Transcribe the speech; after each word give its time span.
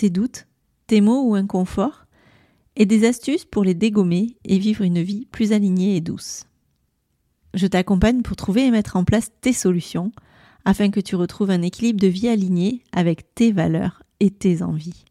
tes 0.00 0.08
doutes, 0.08 0.46
tes 0.86 1.02
maux 1.02 1.28
ou 1.28 1.34
inconforts, 1.34 2.06
et 2.74 2.86
des 2.86 3.06
astuces 3.06 3.44
pour 3.44 3.64
les 3.64 3.74
dégommer 3.74 4.38
et 4.46 4.58
vivre 4.58 4.82
une 4.82 5.02
vie 5.02 5.26
plus 5.26 5.52
alignée 5.52 5.94
et 5.94 6.00
douce. 6.00 6.44
Je 7.52 7.66
t'accompagne 7.66 8.22
pour 8.22 8.34
trouver 8.34 8.64
et 8.64 8.70
mettre 8.70 8.96
en 8.96 9.04
place 9.04 9.30
tes 9.42 9.52
solutions 9.52 10.10
afin 10.64 10.90
que 10.90 11.00
tu 11.00 11.16
retrouves 11.16 11.50
un 11.50 11.60
équilibre 11.60 12.00
de 12.00 12.06
vie 12.06 12.28
aligné 12.28 12.82
avec 12.92 13.34
tes 13.34 13.52
valeurs 13.52 14.02
et 14.20 14.30
tes 14.30 14.62
envies, 14.62 15.04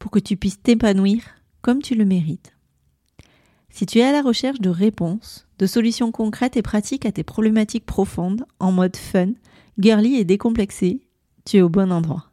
pour 0.00 0.10
que 0.10 0.18
tu 0.18 0.36
puisses 0.36 0.60
t'épanouir 0.60 1.22
comme 1.60 1.80
tu 1.80 1.94
le 1.94 2.04
mérites. 2.04 2.52
Si 3.70 3.86
tu 3.86 3.98
es 4.00 4.04
à 4.04 4.10
la 4.10 4.22
recherche 4.22 4.60
de 4.60 4.70
réponses, 4.70 5.46
de 5.60 5.66
solutions 5.66 6.10
concrètes 6.10 6.56
et 6.56 6.62
pratiques 6.62 7.06
à 7.06 7.12
tes 7.12 7.22
problématiques 7.22 7.86
profondes 7.86 8.44
en 8.58 8.72
mode 8.72 8.96
fun, 8.96 9.34
girly 9.78 10.16
et 10.16 10.24
décomplexé, 10.24 11.06
tu 11.44 11.58
es 11.58 11.62
au 11.62 11.68
bon 11.68 11.92
endroit. 11.92 12.31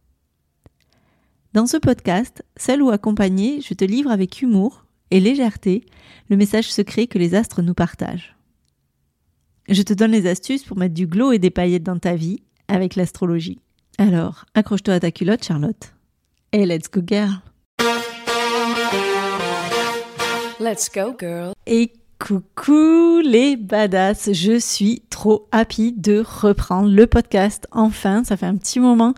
Dans 1.52 1.66
ce 1.66 1.78
podcast, 1.78 2.44
seul 2.58 2.84
ou 2.84 2.92
accompagné, 2.92 3.60
je 3.62 3.74
te 3.74 3.84
livre 3.84 4.12
avec 4.12 4.44
humour 4.44 4.86
et 5.10 5.20
légèreté 5.20 5.84
le 6.30 6.38
message 6.38 6.72
secret 6.72 7.08
que 7.08 7.18
les 7.18 7.34
astres 7.34 7.64
nous 7.64 7.74
partagent. 7.74 8.36
Je 9.68 9.82
te 9.82 9.94
donne 9.94 10.12
les 10.12 10.28
astuces 10.28 10.64
pour 10.64 10.78
mettre 10.78 10.94
du 10.94 11.08
glow 11.08 11.32
et 11.32 11.40
des 11.40 11.50
paillettes 11.50 11.82
dans 11.82 11.98
ta 11.98 12.14
vie 12.14 12.44
avec 12.68 12.96
l'astrologie. 12.96 13.58
Alors, 13.98 14.46
accroche-toi 14.54 14.94
à 14.94 15.00
ta 15.00 15.10
culotte, 15.10 15.44
Charlotte. 15.44 15.96
Et 16.52 16.68
let's 16.68 16.88
go, 16.88 17.02
girl! 17.04 17.42
Let's 20.60 20.88
go, 20.94 21.16
girl! 21.20 21.54
Et 21.66 21.94
Coucou 22.20 23.22
les 23.24 23.56
badass, 23.56 24.34
je 24.34 24.60
suis 24.60 25.04
trop 25.10 25.48
happy 25.54 25.94
de 25.94 26.22
reprendre 26.22 26.90
le 26.90 27.08
podcast 27.08 27.66
enfin, 27.72 28.26
ça 28.26 28.36
fait 28.36 28.46
un 28.46 28.58
petit 28.58 28.82
moment 28.82 29.14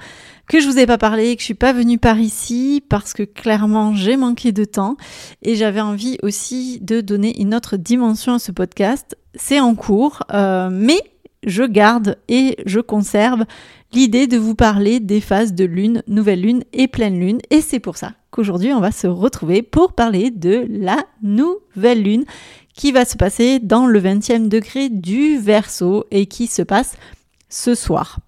que 0.51 0.59
je 0.59 0.67
vous 0.67 0.79
ai 0.79 0.85
pas 0.85 0.97
parlé, 0.97 1.33
que 1.37 1.39
je 1.39 1.45
suis 1.45 1.53
pas 1.53 1.71
venue 1.71 1.97
par 1.97 2.19
ici 2.19 2.83
parce 2.89 3.13
que 3.13 3.23
clairement 3.23 3.95
j'ai 3.95 4.17
manqué 4.17 4.51
de 4.51 4.65
temps 4.65 4.97
et 5.43 5.55
j'avais 5.55 5.79
envie 5.79 6.17
aussi 6.23 6.81
de 6.81 6.99
donner 6.99 7.39
une 7.39 7.55
autre 7.55 7.77
dimension 7.77 8.33
à 8.33 8.39
ce 8.39 8.51
podcast. 8.51 9.17
C'est 9.33 9.61
en 9.61 9.75
cours, 9.75 10.23
euh, 10.33 10.67
mais 10.69 11.01
je 11.47 11.63
garde 11.63 12.17
et 12.27 12.57
je 12.65 12.81
conserve 12.81 13.45
l'idée 13.93 14.27
de 14.27 14.37
vous 14.37 14.53
parler 14.53 14.99
des 14.99 15.21
phases 15.21 15.53
de 15.53 15.63
lune, 15.63 16.03
nouvelle 16.07 16.41
lune 16.41 16.65
et 16.73 16.89
pleine 16.89 17.17
lune 17.17 17.39
et 17.49 17.61
c'est 17.61 17.79
pour 17.79 17.95
ça 17.95 18.11
qu'aujourd'hui 18.29 18.73
on 18.73 18.81
va 18.81 18.91
se 18.91 19.07
retrouver 19.07 19.61
pour 19.61 19.93
parler 19.93 20.31
de 20.31 20.67
la 20.69 20.97
nouvelle 21.23 22.03
lune 22.03 22.25
qui 22.73 22.91
va 22.91 23.05
se 23.05 23.15
passer 23.15 23.59
dans 23.59 23.85
le 23.85 24.01
20e 24.01 24.49
degré 24.49 24.89
du 24.89 25.37
Verseau 25.37 26.07
et 26.11 26.25
qui 26.25 26.47
se 26.47 26.61
passe 26.61 26.97
ce 27.47 27.73
soir. 27.73 28.19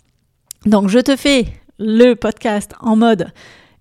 Donc 0.65 0.87
je 0.87 0.99
te 0.99 1.17
fais 1.17 1.47
le 1.79 2.13
podcast 2.13 2.73
en 2.79 2.95
mode 2.95 3.31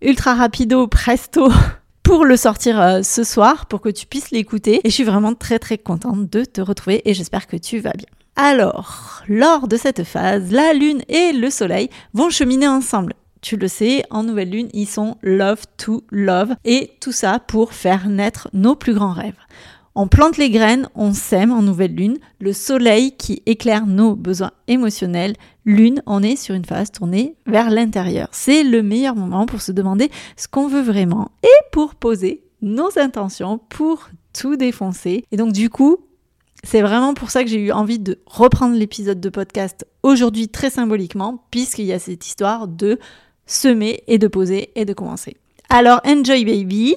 ultra 0.01 0.35
rapido, 0.35 0.87
presto 0.87 1.51
pour 2.03 2.25
le 2.25 2.37
sortir 2.37 2.81
euh, 2.81 3.03
ce 3.03 3.25
soir 3.25 3.67
pour 3.67 3.81
que 3.81 3.89
tu 3.89 4.07
puisses 4.07 4.31
l'écouter 4.31 4.81
et 4.85 4.91
je 4.91 4.95
suis 4.95 5.05
vraiment 5.05 5.35
très 5.35 5.59
très 5.59 5.79
contente 5.79 6.29
de 6.31 6.45
te 6.45 6.61
retrouver 6.61 7.03
et 7.05 7.15
j'espère 7.15 7.47
que 7.47 7.57
tu 7.57 7.79
vas 7.79 7.93
bien. 7.93 8.09
Alors, 8.35 9.23
lors 9.29 9.69
de 9.69 9.77
cette 9.77 10.05
phase, 10.05 10.51
la 10.51 10.73
lune 10.73 11.03
et 11.09 11.33
le 11.33 11.51
soleil 11.51 11.91
vont 12.15 12.31
cheminer 12.31 12.67
ensemble. 12.67 13.15
Tu 13.43 13.57
le 13.57 13.69
sais, 13.69 14.05
en 14.11 14.23
nouvelle 14.23 14.51
lune, 14.51 14.69
ils 14.73 14.87
sont 14.87 15.17
love 15.21 15.65
to 15.77 16.03
love 16.11 16.55
et 16.65 16.93
tout 17.01 17.13
ça 17.13 17.41
pour 17.41 17.73
faire 17.75 18.09
naître 18.09 18.49
nos 18.53 18.75
plus 18.75 18.95
grands 18.95 19.13
rêves. 19.13 19.39
On 19.95 20.07
plante 20.07 20.39
les 20.39 20.49
graines, 20.49 20.89
on 20.95 21.13
sème 21.13 21.53
en 21.53 21.61
nouvelle 21.61 21.95
lune, 21.95 22.19
le 22.41 22.55
soleil 22.55 23.15
qui 23.15 23.43
éclaire 23.45 23.87
nos 23.87 24.17
besoins 24.17 24.53
émotionnels, 24.67 25.35
lune, 25.67 26.03
on 26.07 26.23
est 26.23 26.37
sur 26.37 26.55
une 26.55 26.65
phase 26.65 26.91
tournée 26.91 27.37
vers 27.47 27.69
l'intérieur. 27.69 28.29
C'est 28.33 28.65
le 28.65 28.83
meilleur 28.83 29.15
moment 29.15 29.45
pour 29.45 29.61
se 29.61 29.71
demander 29.71 30.11
ce 30.39 30.49
qu'on 30.49 30.67
veut 30.67 30.81
vraiment 30.81 31.31
et 31.43 31.67
pour 31.73 31.95
poser 31.95 32.43
nos 32.63 32.99
intentions 32.99 33.59
pour 33.69 34.09
tout 34.33 34.57
défoncer. 34.57 35.27
Et 35.31 35.37
donc 35.37 35.53
du 35.53 35.69
coup, 35.69 35.99
c'est 36.65 36.81
vraiment 36.81 37.13
pour 37.13 37.31
ça 37.31 37.45
que 37.45 37.51
j'ai 37.51 37.61
eu 37.61 37.73
envie 37.73 37.99
de 37.99 38.19
reprendre 38.25 38.75
l'épisode 38.75 39.21
de 39.21 39.29
podcast 39.29 39.87
aujourd'hui 40.03 40.49
très 40.49 40.71
symboliquement, 40.71 41.45
puisqu'il 41.51 41.85
y 41.85 41.93
a 41.93 41.99
cette 41.99 42.27
histoire 42.27 42.67
de 42.67 42.99
semer 43.45 44.05
et 44.07 44.17
de 44.17 44.27
poser 44.27 44.71
et 44.75 44.87
de 44.87 44.95
commencer. 44.95 45.37
Alors, 45.69 46.01
enjoy 46.07 46.47
baby 46.47 46.97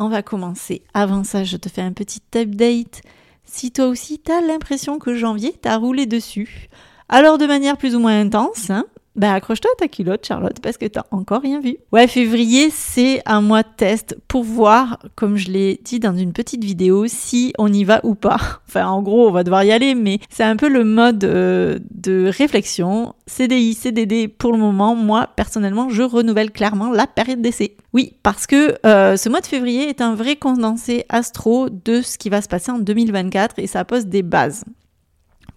on 0.00 0.08
va 0.08 0.22
commencer. 0.22 0.82
Avant 0.94 1.22
ça, 1.22 1.44
je 1.44 1.56
te 1.56 1.68
fais 1.68 1.82
un 1.82 1.92
petit 1.92 2.22
update. 2.34 3.02
Si 3.44 3.70
toi 3.70 3.86
aussi 3.86 4.18
t'as 4.18 4.40
l'impression 4.40 4.98
que 4.98 5.14
janvier 5.14 5.52
t'a 5.52 5.76
roulé 5.76 6.06
dessus, 6.06 6.68
alors 7.08 7.38
de 7.38 7.46
manière 7.46 7.76
plus 7.76 7.94
ou 7.94 8.00
moins 8.00 8.18
intense, 8.18 8.70
hein, 8.70 8.86
bah 9.16 9.34
accroche-toi 9.34 9.70
à 9.76 9.80
ta 9.80 9.88
culotte 9.88 10.24
Charlotte 10.24 10.60
parce 10.62 10.76
que 10.76 10.86
t'as 10.86 11.04
encore 11.10 11.42
rien 11.42 11.60
vu. 11.60 11.76
Ouais, 11.92 12.06
février 12.06 12.70
c'est 12.70 13.22
un 13.26 13.40
mois 13.40 13.62
de 13.62 13.68
test 13.76 14.16
pour 14.28 14.44
voir, 14.44 14.98
comme 15.16 15.36
je 15.36 15.50
l'ai 15.50 15.80
dit 15.84 15.98
dans 15.98 16.16
une 16.16 16.32
petite 16.32 16.62
vidéo, 16.64 17.06
si 17.08 17.52
on 17.58 17.72
y 17.72 17.84
va 17.84 18.00
ou 18.04 18.14
pas. 18.14 18.60
Enfin 18.68 18.86
en 18.86 19.02
gros 19.02 19.28
on 19.28 19.32
va 19.32 19.42
devoir 19.42 19.64
y 19.64 19.72
aller, 19.72 19.94
mais 19.96 20.20
c'est 20.30 20.44
un 20.44 20.56
peu 20.56 20.68
le 20.68 20.84
mode 20.84 21.24
euh, 21.24 21.78
de 21.90 22.30
réflexion. 22.32 23.14
CDI, 23.26 23.74
CDD 23.74 24.28
pour 24.28 24.52
le 24.52 24.58
moment, 24.58 24.94
moi 24.94 25.28
personnellement 25.34 25.88
je 25.88 26.02
renouvelle 26.02 26.52
clairement 26.52 26.90
la 26.92 27.06
période 27.08 27.42
d'essai. 27.42 27.76
Oui, 27.92 28.14
parce 28.22 28.46
que 28.46 28.76
euh, 28.86 29.16
ce 29.16 29.28
mois 29.28 29.40
de 29.40 29.46
février 29.46 29.88
est 29.88 30.00
un 30.00 30.14
vrai 30.14 30.36
condensé 30.36 31.04
astro 31.08 31.68
de 31.68 32.00
ce 32.00 32.16
qui 32.16 32.30
va 32.30 32.40
se 32.40 32.48
passer 32.48 32.70
en 32.70 32.78
2024 32.78 33.58
et 33.58 33.66
ça 33.66 33.84
pose 33.84 34.06
des 34.06 34.22
bases. 34.22 34.64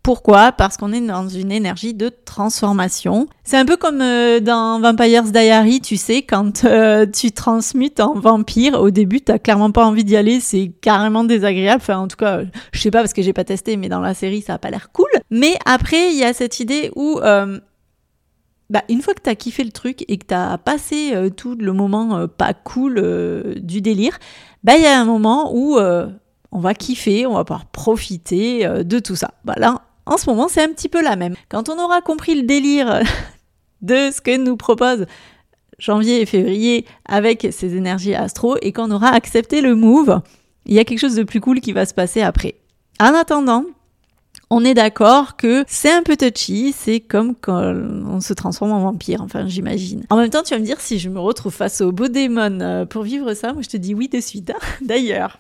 Pourquoi? 0.03 0.51
Parce 0.51 0.75
qu'on 0.75 0.91
est 0.91 0.99
dans 0.99 1.29
une 1.29 1.49
énergie 1.49 1.93
de 1.93 2.09
transformation. 2.09 3.27
C'est 3.45 3.55
un 3.55 3.63
peu 3.63 3.77
comme 3.77 4.01
euh, 4.01 4.41
dans 4.41 4.81
Vampire's 4.81 5.31
Diary, 5.31 5.79
tu 5.79 5.95
sais, 5.95 6.23
quand 6.23 6.65
euh, 6.65 7.05
tu 7.05 7.31
transmutes 7.31 8.01
en 8.01 8.13
vampire, 8.13 8.81
au 8.81 8.89
début, 8.89 9.21
t'as 9.21 9.39
clairement 9.39 9.71
pas 9.71 9.85
envie 9.85 10.03
d'y 10.03 10.17
aller, 10.17 10.41
c'est 10.41 10.73
carrément 10.81 11.23
désagréable. 11.23 11.81
Enfin, 11.81 11.99
en 11.99 12.09
tout 12.09 12.17
cas, 12.17 12.41
je 12.73 12.81
sais 12.81 12.91
pas 12.91 12.99
parce 12.99 13.13
que 13.13 13.21
j'ai 13.21 13.31
pas 13.31 13.45
testé, 13.45 13.77
mais 13.77 13.87
dans 13.87 14.01
la 14.01 14.13
série, 14.13 14.41
ça 14.41 14.55
a 14.55 14.57
pas 14.57 14.71
l'air 14.71 14.91
cool. 14.91 15.07
Mais 15.29 15.57
après, 15.65 16.11
il 16.11 16.19
y 16.19 16.25
a 16.25 16.33
cette 16.33 16.59
idée 16.59 16.91
où 16.97 17.21
euh, 17.23 17.61
bah, 18.69 18.83
une 18.89 19.01
fois 19.01 19.13
que 19.13 19.21
tu 19.21 19.29
as 19.29 19.35
kiffé 19.35 19.63
le 19.63 19.71
truc 19.71 20.03
et 20.09 20.17
que 20.17 20.25
tu 20.25 20.33
as 20.33 20.57
passé 20.57 21.13
tout 21.37 21.55
le 21.55 21.71
moment 21.71 22.27
pas 22.27 22.53
cool 22.53 23.55
du 23.55 23.79
délire, 23.79 24.19
bah, 24.65 24.75
il 24.75 24.83
y 24.83 24.85
a 24.85 24.99
un 24.99 25.05
moment 25.05 25.51
où 25.55 25.79
on 25.79 26.59
va 26.59 26.73
kiffer, 26.73 27.25
on 27.25 27.35
va 27.35 27.45
pouvoir 27.45 27.67
profiter 27.67 28.67
de 28.83 28.99
tout 28.99 29.15
ça. 29.15 29.31
Bah, 29.45 29.55
là, 29.55 29.81
en 30.05 30.17
ce 30.17 30.29
moment, 30.29 30.47
c'est 30.47 30.63
un 30.63 30.69
petit 30.69 30.89
peu 30.89 31.01
la 31.01 31.15
même. 31.15 31.35
Quand 31.49 31.69
on 31.69 31.79
aura 31.79 32.01
compris 32.01 32.35
le 32.35 32.44
délire 32.44 33.01
de 33.81 34.11
ce 34.11 34.21
que 34.21 34.38
nous 34.38 34.57
propose 34.57 35.05
janvier 35.79 36.21
et 36.21 36.25
février 36.25 36.85
avec 37.05 37.47
ces 37.51 37.75
énergies 37.75 38.15
astro 38.15 38.57
et 38.61 38.71
qu'on 38.71 38.91
aura 38.91 39.09
accepté 39.09 39.61
le 39.61 39.75
move, 39.75 40.21
il 40.65 40.73
y 40.73 40.79
a 40.79 40.85
quelque 40.85 41.00
chose 41.00 41.15
de 41.15 41.23
plus 41.23 41.41
cool 41.41 41.59
qui 41.59 41.73
va 41.73 41.85
se 41.85 41.94
passer 41.94 42.21
après. 42.21 42.55
En 43.00 43.13
attendant, 43.13 43.65
on 44.50 44.63
est 44.63 44.73
d'accord 44.73 45.35
que 45.35 45.63
c'est 45.67 45.91
un 45.91 46.03
peu 46.03 46.15
touchy, 46.15 46.73
c'est 46.77 46.99
comme 46.99 47.35
quand 47.35 47.61
on 47.63 48.21
se 48.21 48.33
transforme 48.33 48.71
en 48.71 48.79
vampire, 48.79 49.21
enfin 49.21 49.47
j'imagine. 49.47 50.06
En 50.09 50.17
même 50.17 50.29
temps, 50.29 50.44
tu 50.44 50.53
vas 50.53 50.59
me 50.59 50.65
dire 50.65 50.79
si 50.79 50.99
je 50.99 51.09
me 51.09 51.19
retrouve 51.19 51.53
face 51.53 51.81
au 51.81 51.91
beau 51.91 52.07
démon 52.07 52.59
euh, 52.61 52.85
pour 52.85 53.03
vivre 53.03 53.33
ça, 53.33 53.53
moi 53.53 53.61
je 53.61 53.69
te 53.69 53.77
dis 53.77 53.95
oui 53.95 54.09
de 54.09 54.19
suite. 54.19 54.51
Hein. 54.51 54.59
D'ailleurs, 54.81 55.39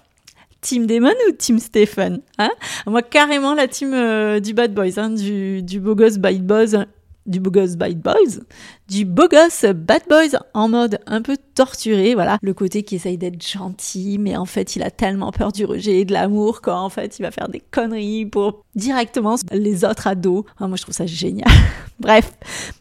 Team 0.63 0.87
Damon 0.87 1.13
ou 1.27 1.33
Team 1.33 1.59
Stephen 1.59 2.21
hein? 2.39 2.49
Moi, 2.87 3.01
carrément 3.01 3.53
la 3.53 3.67
team 3.67 3.93
euh, 3.93 4.39
du 4.39 4.53
Bad 4.53 4.73
Boys, 4.73 4.97
hein, 4.97 5.09
du, 5.09 5.61
du 5.61 5.79
beau 5.79 5.93
gosse 5.93 6.17
Bad 6.17 6.41
Boys, 6.41 6.85
du 7.25 7.39
beau 7.39 7.51
gosse 7.51 7.75
Bad 7.75 8.01
Boys, 8.01 8.39
du 8.87 9.05
beau 9.05 9.27
gosse 9.27 9.65
Bad 9.75 10.03
Boys 10.09 10.39
en 10.53 10.69
mode 10.69 10.99
un 11.05 11.21
peu 11.21 11.35
torturé, 11.55 12.13
voilà. 12.13 12.37
Le 12.41 12.53
côté 12.53 12.83
qui 12.83 12.95
essaye 12.95 13.17
d'être 13.17 13.45
gentil, 13.45 14.17
mais 14.19 14.37
en 14.37 14.45
fait, 14.45 14.75
il 14.77 14.83
a 14.83 14.89
tellement 14.89 15.31
peur 15.31 15.51
du 15.51 15.65
rejet 15.65 15.99
et 15.99 16.05
de 16.05 16.13
l'amour 16.13 16.61
qu'en 16.61 16.89
fait, 16.89 17.19
il 17.19 17.23
va 17.23 17.31
faire 17.31 17.49
des 17.49 17.61
conneries 17.71 18.25
pour 18.25 18.63
directement 18.75 19.35
les 19.51 19.83
autres 19.83 20.07
ados. 20.07 20.45
Ah, 20.59 20.67
moi, 20.67 20.77
je 20.77 20.83
trouve 20.83 20.95
ça 20.95 21.05
génial. 21.05 21.51
Bref, 21.99 22.31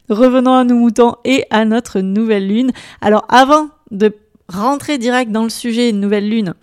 revenons 0.09 0.55
à 0.55 0.65
nos 0.65 0.77
moutons 0.77 1.17
et 1.25 1.45
à 1.51 1.65
notre 1.65 2.01
nouvelle 2.01 2.47
lune. 2.47 2.73
Alors, 3.01 3.25
avant 3.29 3.69
de 3.91 4.15
rentrer 4.49 4.99
direct 4.99 5.33
dans 5.33 5.45
le 5.45 5.51
sujet 5.51 5.93
nouvelle 5.93 6.29
lune, 6.29 6.55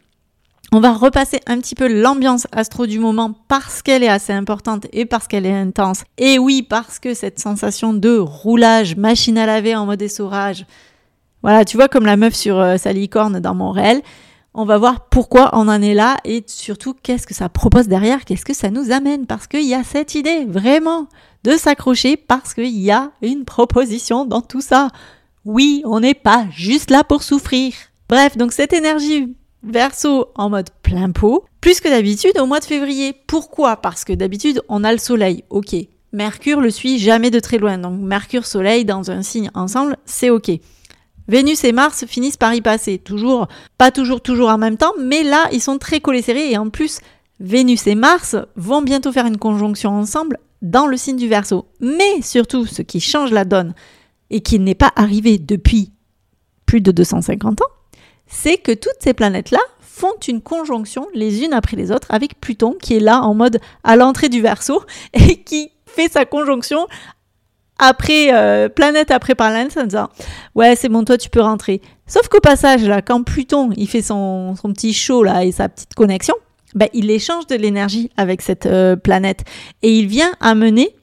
on 0.71 0.79
va 0.79 0.93
repasser 0.93 1.39
un 1.47 1.59
petit 1.59 1.73
peu 1.73 1.87
l'ambiance 1.87 2.47
astro 2.51 2.85
du 2.85 2.99
moment 2.99 3.33
parce 3.47 3.81
qu'elle 3.81 4.03
est 4.03 4.09
assez 4.09 4.33
importante 4.33 4.85
et 4.93 5.05
parce 5.05 5.27
qu'elle 5.27 5.45
est 5.45 5.53
intense. 5.53 6.03
Et 6.17 6.37
oui, 6.37 6.61
parce 6.61 6.99
que 6.99 7.13
cette 7.13 7.39
sensation 7.39 7.93
de 7.93 8.17
roulage, 8.17 8.95
machine 8.95 9.37
à 9.37 9.47
laver 9.47 9.75
en 9.75 9.85
mode 9.85 10.01
essorage, 10.01 10.65
Voilà, 11.41 11.65
tu 11.65 11.77
vois, 11.77 11.87
comme 11.87 12.05
la 12.05 12.17
meuf 12.17 12.35
sur 12.35 12.59
euh, 12.59 12.77
sa 12.77 12.93
licorne 12.93 13.39
dans 13.39 13.55
mon 13.55 13.71
réel, 13.71 14.01
on 14.53 14.65
va 14.65 14.77
voir 14.77 15.07
pourquoi 15.09 15.51
on 15.53 15.67
en 15.69 15.81
est 15.81 15.93
là 15.93 16.17
et 16.25 16.43
surtout 16.45 16.93
qu'est-ce 16.93 17.25
que 17.25 17.33
ça 17.33 17.49
propose 17.49 17.87
derrière, 17.87 18.25
qu'est-ce 18.25 18.45
que 18.45 18.53
ça 18.53 18.69
nous 18.69 18.91
amène, 18.91 19.25
parce 19.25 19.47
qu'il 19.47 19.65
y 19.65 19.73
a 19.73 19.83
cette 19.83 20.15
idée, 20.15 20.45
vraiment, 20.45 21.07
de 21.43 21.51
s'accrocher 21.51 22.17
parce 22.17 22.53
qu'il 22.53 22.77
y 22.77 22.91
a 22.91 23.11
une 23.21 23.45
proposition 23.45 24.25
dans 24.25 24.41
tout 24.41 24.61
ça. 24.61 24.89
Oui, 25.45 25.81
on 25.85 26.01
n'est 26.01 26.13
pas 26.13 26.45
juste 26.51 26.91
là 26.91 27.03
pour 27.03 27.23
souffrir. 27.23 27.73
Bref, 28.09 28.37
donc 28.37 28.51
cette 28.51 28.73
énergie 28.73 29.35
verso 29.63 30.27
en 30.35 30.49
mode 30.49 30.69
plein 30.83 31.11
pot, 31.11 31.45
plus 31.61 31.81
que 31.81 31.89
d'habitude 31.89 32.37
au 32.39 32.45
mois 32.45 32.59
de 32.59 32.65
février. 32.65 33.13
Pourquoi? 33.27 33.77
Parce 33.77 34.03
que 34.03 34.13
d'habitude, 34.13 34.61
on 34.69 34.83
a 34.83 34.91
le 34.91 34.97
soleil, 34.97 35.43
ok. 35.49 35.75
Mercure 36.11 36.61
le 36.61 36.71
suit 36.71 36.97
jamais 36.97 37.29
de 37.29 37.39
très 37.39 37.57
loin, 37.57 37.77
donc 37.77 37.99
Mercure-Soleil 37.99 38.83
dans 38.83 39.11
un 39.11 39.21
signe 39.21 39.51
ensemble, 39.53 39.97
c'est 40.05 40.31
ok. 40.31 40.51
Vénus 41.27 41.63
et 41.63 41.71
Mars 41.71 42.05
finissent 42.07 42.37
par 42.37 42.55
y 42.55 42.61
passer, 42.61 42.97
toujours, 42.97 43.47
pas 43.77 43.91
toujours, 43.91 44.21
toujours 44.21 44.49
en 44.49 44.57
même 44.57 44.77
temps, 44.77 44.93
mais 44.99 45.23
là, 45.23 45.47
ils 45.51 45.61
sont 45.61 45.77
très 45.77 45.99
collés 45.99 46.23
serrés 46.23 46.51
et 46.51 46.57
en 46.57 46.69
plus, 46.69 47.01
Vénus 47.39 47.85
et 47.85 47.93
Mars 47.93 48.35
vont 48.55 48.81
bientôt 48.81 49.11
faire 49.11 49.27
une 49.27 49.37
conjonction 49.37 49.91
ensemble 49.91 50.39
dans 50.63 50.87
le 50.87 50.97
signe 50.97 51.17
du 51.17 51.27
Verseau. 51.27 51.67
Mais 51.79 52.21
surtout, 52.23 52.65
ce 52.65 52.81
qui 52.81 52.99
change 52.99 53.31
la 53.31 53.45
donne 53.45 53.75
et 54.31 54.41
qui 54.41 54.57
n'est 54.57 54.75
pas 54.75 54.91
arrivé 54.95 55.37
depuis 55.37 55.91
plus 56.65 56.81
de 56.81 56.91
250 56.91 57.61
ans, 57.61 57.65
c'est 58.29 58.57
que 58.57 58.71
toutes 58.71 58.99
ces 58.99 59.13
planètes-là 59.13 59.59
font 59.81 60.13
une 60.27 60.41
conjonction 60.41 61.07
les 61.13 61.43
unes 61.43 61.51
après 61.53 61.75
les 61.75 61.91
autres 61.91 62.07
avec 62.09 62.39
Pluton 62.39 62.75
qui 62.81 62.95
est 62.95 63.01
là 63.01 63.21
en 63.21 63.33
mode 63.33 63.59
à 63.83 63.97
l'entrée 63.97 64.29
du 64.29 64.41
Verseau 64.41 64.81
et 65.13 65.41
qui 65.41 65.71
fait 65.85 66.09
sa 66.09 66.25
conjonction 66.25 66.87
après 67.79 68.33
euh, 68.33 68.69
planète 68.69 69.11
après 69.11 69.35
planète 69.35 69.77
en 69.77 69.83
disant 69.83 70.09
ouais 70.55 70.75
c'est 70.75 70.89
bon 70.89 71.03
toi 71.03 71.17
tu 71.17 71.29
peux 71.29 71.41
rentrer. 71.41 71.81
Sauf 72.07 72.27
qu'au 72.29 72.39
passage 72.39 72.85
là 72.85 73.01
quand 73.01 73.23
Pluton 73.23 73.71
il 73.75 73.89
fait 73.89 74.01
son, 74.01 74.55
son 74.55 74.71
petit 74.71 74.93
show 74.93 75.23
là 75.23 75.43
et 75.43 75.51
sa 75.51 75.67
petite 75.67 75.95
connexion 75.95 76.35
ben, 76.75 76.87
il 76.93 77.09
échange 77.09 77.47
de 77.47 77.55
l'énergie 77.55 78.11
avec 78.15 78.41
cette 78.41 78.67
euh, 78.67 78.95
planète. 78.95 79.43
Et 79.81 79.97
il 79.97 80.07
vient 80.07 80.31
amener 80.39 80.95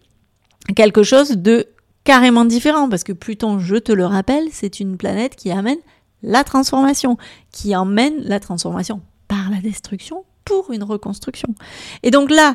quelque 0.75 1.02
chose 1.02 1.31
de 1.31 1.67
carrément 2.05 2.44
différent 2.44 2.88
parce 2.88 3.05
que 3.05 3.12
Pluton 3.12 3.58
je 3.58 3.76
te 3.76 3.93
le 3.93 4.06
rappelle 4.06 4.44
c'est 4.52 4.81
une 4.81 4.96
planète 4.96 5.34
qui 5.34 5.50
amène 5.50 5.79
la 6.22 6.44
transformation 6.44 7.16
qui 7.52 7.74
emmène 7.76 8.20
la 8.22 8.40
transformation 8.40 9.00
par 9.28 9.50
la 9.50 9.60
destruction 9.60 10.24
pour 10.44 10.72
une 10.72 10.84
reconstruction 10.84 11.54
et 12.02 12.10
donc 12.10 12.30
là 12.30 12.54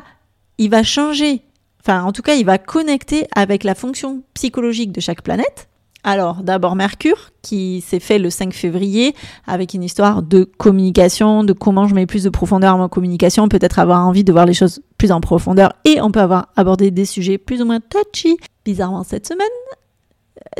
il 0.58 0.70
va 0.70 0.82
changer 0.82 1.42
Enfin, 1.84 2.04
en 2.04 2.12
tout 2.12 2.22
cas, 2.22 2.34
il 2.34 2.44
va 2.44 2.58
connecter 2.58 3.26
avec 3.34 3.64
la 3.64 3.74
fonction 3.74 4.22
psychologique 4.34 4.92
de 4.92 5.00
chaque 5.00 5.22
planète. 5.22 5.68
Alors, 6.04 6.42
d'abord 6.42 6.76
Mercure, 6.76 7.30
qui 7.42 7.80
s'est 7.80 8.00
fait 8.00 8.18
le 8.18 8.30
5 8.30 8.52
février, 8.52 9.14
avec 9.46 9.74
une 9.74 9.82
histoire 9.82 10.22
de 10.22 10.44
communication, 10.44 11.44
de 11.44 11.52
comment 11.52 11.86
je 11.86 11.94
mets 11.94 12.06
plus 12.06 12.24
de 12.24 12.28
profondeur 12.28 12.74
à 12.74 12.76
ma 12.76 12.88
communication, 12.88 13.48
peut-être 13.48 13.78
avoir 13.78 14.06
envie 14.06 14.24
de 14.24 14.32
voir 14.32 14.46
les 14.46 14.54
choses 14.54 14.80
plus 14.98 15.12
en 15.12 15.20
profondeur, 15.20 15.72
et 15.84 16.00
on 16.00 16.10
peut 16.10 16.20
avoir 16.20 16.48
abordé 16.56 16.90
des 16.90 17.04
sujets 17.04 17.38
plus 17.38 17.62
ou 17.62 17.66
moins 17.66 17.80
touchy. 17.80 18.36
Bizarrement, 18.64 19.04
cette 19.04 19.26
semaine, 19.26 19.46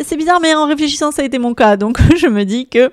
c'est 0.03 0.17
bizarre, 0.17 0.41
mais 0.41 0.55
en 0.55 0.67
réfléchissant, 0.67 1.11
ça 1.11 1.23
a 1.23 1.25
été 1.25 1.39
mon 1.39 1.55
cas, 1.55 1.77
donc 1.77 1.99
je 2.17 2.27
me 2.27 2.45
dis 2.45 2.67
que, 2.67 2.93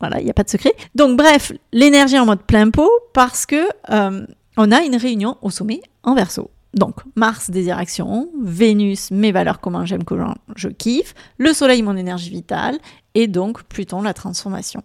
voilà, 0.00 0.20
il 0.20 0.24
n'y 0.24 0.30
a 0.30 0.34
pas 0.34 0.44
de 0.44 0.50
secret. 0.50 0.72
Donc, 0.94 1.16
bref, 1.16 1.52
l'énergie 1.72 2.18
en 2.18 2.26
mode 2.26 2.42
plein 2.42 2.70
pot, 2.70 2.90
parce 3.12 3.46
que 3.46 3.66
euh, 3.90 4.26
on 4.56 4.72
a 4.72 4.82
une 4.82 4.96
réunion 4.96 5.36
au 5.42 5.50
sommet 5.50 5.80
en 6.02 6.14
verso. 6.14 6.50
Donc, 6.74 6.96
Mars, 7.14 7.50
action, 7.70 8.28
Vénus, 8.42 9.10
mes 9.12 9.30
valeurs, 9.30 9.60
comment 9.60 9.84
j'aime, 9.86 10.02
comment 10.02 10.34
je 10.56 10.68
kiffe, 10.68 11.14
le 11.38 11.52
Soleil, 11.52 11.82
mon 11.82 11.96
énergie 11.96 12.30
vitale, 12.30 12.78
et 13.14 13.28
donc 13.28 13.62
Pluton, 13.64 14.02
la 14.02 14.12
transformation. 14.12 14.82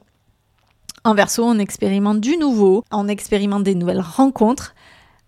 En 1.04 1.16
verso, 1.16 1.44
on 1.44 1.58
expérimente 1.58 2.20
du 2.20 2.38
nouveau, 2.38 2.84
on 2.92 3.08
expérimente 3.08 3.64
des 3.64 3.74
nouvelles 3.74 4.02
rencontres. 4.02 4.76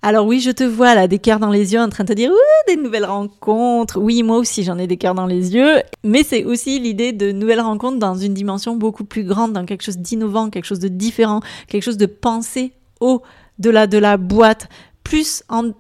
Alors 0.03 0.25
oui, 0.25 0.39
je 0.39 0.49
te 0.49 0.63
vois 0.63 0.95
là, 0.95 1.07
des 1.07 1.19
cœurs 1.19 1.37
dans 1.39 1.51
les 1.51 1.73
yeux 1.73 1.79
en 1.79 1.89
train 1.89 2.03
de 2.03 2.09
te 2.09 2.13
dire 2.13 2.31
des 2.67 2.75
nouvelles 2.75 3.05
rencontres. 3.05 3.99
Oui, 3.99 4.23
moi 4.23 4.37
aussi 4.37 4.63
j'en 4.63 4.79
ai 4.79 4.87
des 4.87 4.97
cœurs 4.97 5.13
dans 5.13 5.27
les 5.27 5.53
yeux, 5.53 5.83
mais 6.03 6.23
c'est 6.23 6.43
aussi 6.43 6.79
l'idée 6.79 7.11
de 7.13 7.31
nouvelles 7.31 7.61
rencontres 7.61 7.99
dans 7.99 8.15
une 8.15 8.33
dimension 8.33 8.75
beaucoup 8.75 9.03
plus 9.03 9.23
grande, 9.23 9.53
dans 9.53 9.65
quelque 9.65 9.83
chose 9.83 9.99
d'innovant, 9.99 10.49
quelque 10.49 10.65
chose 10.65 10.79
de 10.79 10.87
différent, 10.87 11.41
quelque 11.67 11.83
chose 11.83 11.97
de 11.97 12.07
pensé 12.07 12.73
au-delà 12.99 13.85
de 13.85 13.99
la 13.99 14.17
boîte, 14.17 14.69
plus 15.03 15.43
en 15.49 15.71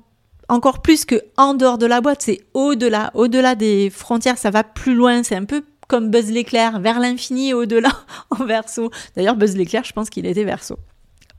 encore 0.49 0.81
plus 0.81 1.05
que 1.05 1.15
en 1.37 1.53
dehors 1.53 1.77
de 1.77 1.85
la 1.85 2.01
boîte, 2.01 2.21
c'est 2.23 2.41
au-delà, 2.53 3.09
au-delà 3.15 3.55
des 3.55 3.89
frontières, 3.89 4.37
ça 4.37 4.51
va 4.51 4.63
plus 4.63 4.93
loin, 4.93 5.23
c'est 5.23 5.35
un 5.35 5.45
peu 5.45 5.63
comme 5.87 6.09
Buzz 6.11 6.29
l'éclair, 6.29 6.79
vers 6.79 6.99
l'infini 6.99 7.49
et 7.49 7.53
au-delà 7.53 7.89
en 8.29 8.45
verso. 8.45 8.91
D'ailleurs, 9.15 9.35
Buzz 9.35 9.55
l'éclair, 9.55 9.83
je 9.83 9.93
pense 9.93 10.09
qu'il 10.09 10.25
était 10.25 10.43
verso. 10.43 10.77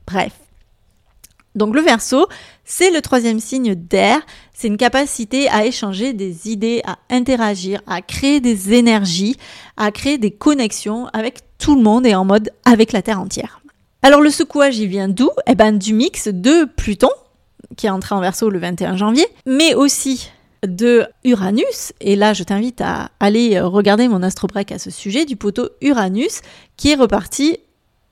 Bref. 0.05 0.42
Donc 1.55 1.75
le 1.75 1.81
verso, 1.81 2.27
c'est 2.65 2.89
le 2.89 3.01
troisième 3.01 3.39
signe 3.39 3.75
d'air, 3.75 4.21
c'est 4.53 4.67
une 4.67 4.77
capacité 4.77 5.47
à 5.49 5.65
échanger 5.65 6.13
des 6.13 6.49
idées, 6.49 6.81
à 6.85 6.97
interagir, 7.09 7.81
à 7.85 8.01
créer 8.01 8.39
des 8.39 8.73
énergies, 8.73 9.37
à 9.77 9.91
créer 9.91 10.17
des 10.17 10.31
connexions 10.31 11.07
avec 11.13 11.41
tout 11.59 11.75
le 11.75 11.81
monde 11.81 12.07
et 12.07 12.15
en 12.15 12.25
mode 12.25 12.49
avec 12.65 12.91
la 12.91 13.01
Terre 13.01 13.19
entière. 13.19 13.61
Alors 14.01 14.21
le 14.21 14.31
secouage, 14.31 14.77
il 14.79 14.87
vient 14.87 15.07
d'où? 15.07 15.29
Eh 15.47 15.55
ben 15.55 15.77
du 15.77 15.93
mix 15.93 16.27
de 16.27 16.65
Pluton, 16.65 17.11
qui 17.77 17.87
est 17.87 17.91
entré 17.91 18.15
en 18.15 18.19
verso 18.19 18.49
le 18.49 18.59
21 18.59 18.97
janvier, 18.97 19.25
mais 19.45 19.75
aussi 19.75 20.29
de 20.65 21.05
Uranus. 21.23 21.93
Et 22.01 22.15
là, 22.15 22.33
je 22.33 22.43
t'invite 22.43 22.81
à 22.81 23.11
aller 23.19 23.59
regarder 23.59 24.07
mon 24.07 24.23
astrobreak 24.23 24.71
à 24.71 24.79
ce 24.79 24.89
sujet 24.89 25.25
du 25.25 25.35
poteau 25.35 25.69
Uranus 25.81 26.41
qui 26.77 26.91
est 26.91 26.95
reparti. 26.95 27.57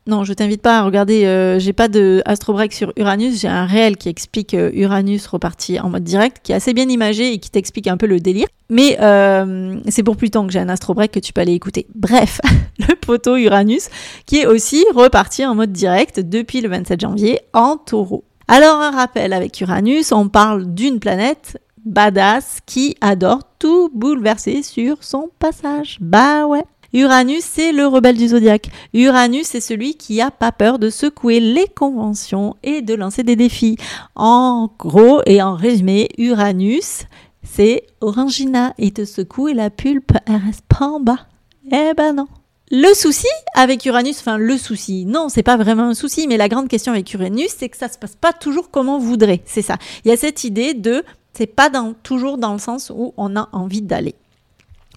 Non, 0.07 0.23
je 0.23 0.33
t'invite 0.33 0.63
pas 0.63 0.79
à 0.79 0.83
regarder. 0.83 1.25
Euh, 1.25 1.59
j'ai 1.59 1.73
pas 1.73 1.87
de 1.87 2.23
astrobreak 2.25 2.73
sur 2.73 2.91
Uranus. 2.97 3.39
J'ai 3.39 3.47
un 3.47 3.65
réel 3.65 3.97
qui 3.97 4.09
explique 4.09 4.55
euh, 4.55 4.71
Uranus 4.73 5.27
reparti 5.27 5.79
en 5.79 5.89
mode 5.89 6.03
direct, 6.03 6.37
qui 6.41 6.53
est 6.53 6.55
assez 6.55 6.73
bien 6.73 6.89
imagé 6.89 7.33
et 7.33 7.37
qui 7.37 7.51
t'explique 7.51 7.87
un 7.87 7.97
peu 7.97 8.07
le 8.07 8.19
délire. 8.19 8.47
Mais 8.69 8.97
euh, 8.99 9.79
c'est 9.89 10.01
pour 10.01 10.17
plus 10.17 10.31
tard 10.31 10.47
que 10.47 10.53
j'ai 10.53 10.59
un 10.59 10.69
astrobreak 10.69 11.11
que 11.11 11.19
tu 11.19 11.33
peux 11.33 11.41
aller 11.41 11.53
écouter. 11.53 11.85
Bref, 11.93 12.41
le 12.79 12.95
poteau 12.95 13.37
Uranus 13.37 13.89
qui 14.25 14.37
est 14.37 14.47
aussi 14.47 14.83
reparti 14.95 15.45
en 15.45 15.53
mode 15.53 15.71
direct 15.71 16.19
depuis 16.19 16.61
le 16.61 16.69
27 16.69 16.99
janvier 16.99 17.39
en 17.53 17.77
Taureau. 17.77 18.23
Alors 18.47 18.79
un 18.81 18.91
rappel 18.91 19.33
avec 19.33 19.61
Uranus, 19.61 20.11
on 20.11 20.29
parle 20.29 20.73
d'une 20.73 20.99
planète 20.99 21.59
badass 21.85 22.59
qui 22.65 22.95
adore 23.01 23.41
tout 23.59 23.89
bouleverser 23.93 24.63
sur 24.63 25.03
son 25.03 25.29
passage. 25.39 25.97
Bah 26.01 26.47
ouais. 26.47 26.63
Uranus, 26.93 27.43
c'est 27.43 27.71
le 27.71 27.87
rebelle 27.87 28.17
du 28.17 28.27
zodiaque. 28.27 28.69
Uranus, 28.93 29.47
c'est 29.47 29.61
celui 29.61 29.95
qui 29.95 30.19
a 30.19 30.29
pas 30.29 30.51
peur 30.51 30.77
de 30.77 30.89
secouer 30.89 31.39
les 31.39 31.67
conventions 31.67 32.57
et 32.63 32.81
de 32.81 32.93
lancer 32.93 33.23
des 33.23 33.37
défis. 33.37 33.77
En 34.15 34.69
gros 34.77 35.21
et 35.25 35.41
en 35.41 35.55
résumé, 35.55 36.09
Uranus, 36.17 37.05
c'est 37.43 37.83
Orangina. 38.01 38.73
Il 38.77 38.91
te 38.91 39.05
secoue 39.05 39.47
et 39.47 39.53
la 39.53 39.69
pulpe, 39.69 40.11
elle 40.25 40.41
reste 40.45 40.65
pas 40.67 40.85
en 40.85 40.99
bas. 40.99 41.27
Eh 41.71 41.93
ben 41.95 42.13
non. 42.13 42.27
Le 42.73 42.93
souci 42.93 43.27
avec 43.53 43.85
Uranus, 43.85 44.19
enfin 44.19 44.37
le 44.37 44.57
souci, 44.57 45.05
non, 45.05 45.27
c'est 45.27 45.43
pas 45.43 45.57
vraiment 45.57 45.89
un 45.89 45.93
souci, 45.93 46.27
mais 46.27 46.37
la 46.37 46.47
grande 46.47 46.69
question 46.69 46.93
avec 46.93 47.13
Uranus, 47.13 47.53
c'est 47.57 47.67
que 47.67 47.75
ça 47.77 47.89
se 47.89 47.97
passe 47.97 48.15
pas 48.15 48.31
toujours 48.31 48.69
comme 48.69 48.87
on 48.89 48.97
voudrait. 48.97 49.41
C'est 49.45 49.61
ça. 49.61 49.77
Il 50.03 50.09
y 50.09 50.11
a 50.13 50.17
cette 50.17 50.43
idée 50.45 50.73
de, 50.73 51.03
c'est 51.33 51.47
pas 51.47 51.69
toujours 52.03 52.37
dans 52.37 52.53
le 52.53 52.59
sens 52.59 52.91
où 52.93 53.13
on 53.17 53.35
a 53.35 53.49
envie 53.51 53.81
d'aller. 53.81 54.15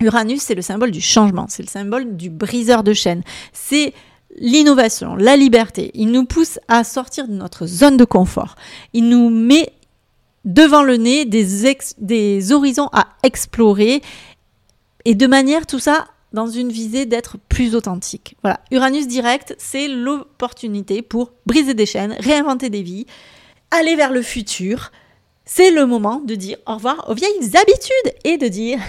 Uranus, 0.01 0.43
c'est 0.43 0.55
le 0.55 0.63
symbole 0.63 0.91
du 0.91 1.01
changement, 1.01 1.47
c'est 1.49 1.63
le 1.63 1.69
symbole 1.69 2.17
du 2.17 2.31
briseur 2.31 2.83
de 2.83 2.93
chaînes. 2.93 3.23
C'est 3.53 3.93
l'innovation, 4.37 5.17
la 5.17 5.37
liberté. 5.37 5.91
Il 5.95 6.11
nous 6.11 6.25
pousse 6.25 6.59
à 6.69 6.85
sortir 6.85 7.29
de 7.29 7.35
notre 7.35 7.67
zone 7.67 7.97
de 7.97 8.05
confort. 8.05 8.57
Il 8.93 9.09
nous 9.09 9.31
met 9.31 9.73
devant 10.45 10.83
le 10.83 10.97
nez 10.97 11.25
des, 11.25 12.53
horizons 12.53 12.89
à 12.93 13.09
explorer 13.23 14.03
et 15.05 15.15
de 15.15 15.27
manière 15.27 15.67
tout 15.67 15.79
ça 15.79 16.07
dans 16.33 16.49
une 16.49 16.71
visée 16.71 17.07
d'être 17.07 17.37
plus 17.49 17.77
authentique. 17.77 18.37
Voilà, 18.43 18.61
Uranus 18.73 19.07
direct, 19.07 19.55
c'est 19.59 19.87
l'opportunité 19.87 21.01
pour 21.01 21.33
briser 21.47 21.75
des 21.75 21.87
chaînes, 21.87 22.17
réinventer 22.19 22.71
des 22.71 22.83
vies, 22.83 23.07
aller 23.71 23.95
vers 23.95 24.13
le 24.13 24.23
futur. 24.23 24.91
C'est 25.45 25.71
le 25.71 25.87
moment 25.87 26.21
de 26.21 26.35
dire 26.35 26.57
au 26.67 26.75
revoir 26.75 27.09
aux 27.09 27.15
vieilles 27.15 27.57
habitudes 27.57 28.15
et 28.25 28.37
de 28.37 28.49
dire 28.49 28.81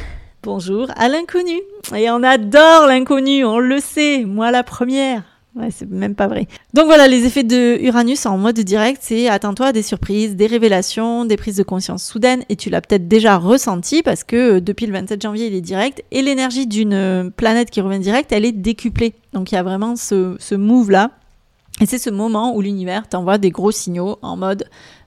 bonjour 0.45 0.87
à 0.95 1.09
l'inconnu. 1.09 1.59
Et 1.95 2.09
on 2.11 2.21
adore 2.21 2.85
l'inconnu, 2.85 3.43
on 3.43 3.57
le 3.57 3.79
sait, 3.79 4.25
moi 4.25 4.51
la 4.51 4.61
première. 4.61 5.23
Ouais, 5.55 5.69
c'est 5.71 5.89
même 5.89 6.13
pas 6.13 6.27
vrai. 6.27 6.47
Donc 6.75 6.85
voilà, 6.85 7.07
les 7.07 7.25
effets 7.25 7.43
de 7.43 7.79
Uranus 7.81 8.27
en 8.27 8.37
mode 8.37 8.59
direct, 8.59 8.99
c'est 9.01 9.27
attends-toi 9.27 9.67
à 9.67 9.71
des 9.71 9.81
surprises, 9.81 10.35
des 10.35 10.45
révélations, 10.45 11.25
des 11.25 11.35
prises 11.35 11.55
de 11.55 11.63
conscience 11.63 12.03
soudaines, 12.03 12.43
et 12.49 12.55
tu 12.55 12.69
l'as 12.69 12.81
peut-être 12.81 13.07
déjà 13.07 13.37
ressenti 13.37 14.03
parce 14.03 14.23
que 14.23 14.57
euh, 14.57 14.61
depuis 14.61 14.85
le 14.85 14.93
27 14.93 15.21
janvier, 15.21 15.47
il 15.47 15.55
est 15.55 15.61
direct, 15.61 16.03
et 16.11 16.21
l'énergie 16.21 16.67
d'une 16.67 16.93
euh, 16.93 17.29
planète 17.31 17.71
qui 17.71 17.81
revient 17.81 17.99
direct, 17.99 18.31
elle 18.31 18.45
est 18.45 18.51
décuplée. 18.51 19.15
Donc 19.33 19.51
il 19.51 19.55
y 19.55 19.57
a 19.57 19.63
vraiment 19.63 19.95
ce, 19.95 20.35
ce 20.37 20.53
move-là, 20.53 21.09
et 21.81 21.87
c'est 21.87 21.97
ce 21.97 22.11
moment 22.11 22.55
où 22.55 22.61
l'univers 22.61 23.07
t'envoie 23.07 23.39
des 23.39 23.49
gros 23.49 23.71
signaux 23.71 24.19
en 24.21 24.37
mode 24.37 24.65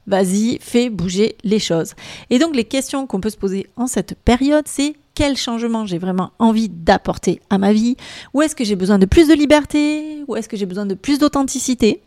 vas-y, 0.09 0.59
fais 0.61 0.91
bouger 0.91 1.37
les 1.45 1.61
choses. 1.61 1.95
Et 2.31 2.39
donc 2.39 2.57
les 2.57 2.65
questions 2.65 3.07
qu'on 3.07 3.21
peut 3.21 3.31
se 3.31 3.37
poser 3.37 3.69
en 3.77 3.87
cette 3.87 4.15
période, 4.25 4.65
c'est 4.67 4.97
quel 5.15 5.37
changement 5.37 5.87
j'ai 5.87 5.99
vraiment 5.99 6.33
envie 6.39 6.69
d'apporter 6.69 7.41
à 7.51 7.59
ma 7.59 7.73
vie, 7.73 7.97
où 8.35 8.43
est-ce 8.43 8.57
que 8.57 8.65
j'ai 8.65 8.77
besoin 8.77 8.99
de 8.99 9.07
plus 9.07 9.29
de 9.29 9.35
liberté, 9.35 10.25
où 10.27 10.37
est-ce 10.37 10.49
que 10.49 10.57
j'ai 10.57 10.67
besoin 10.67 10.87
de 10.87 10.95
plus 10.95 11.19
d'authenticité, 11.19 12.03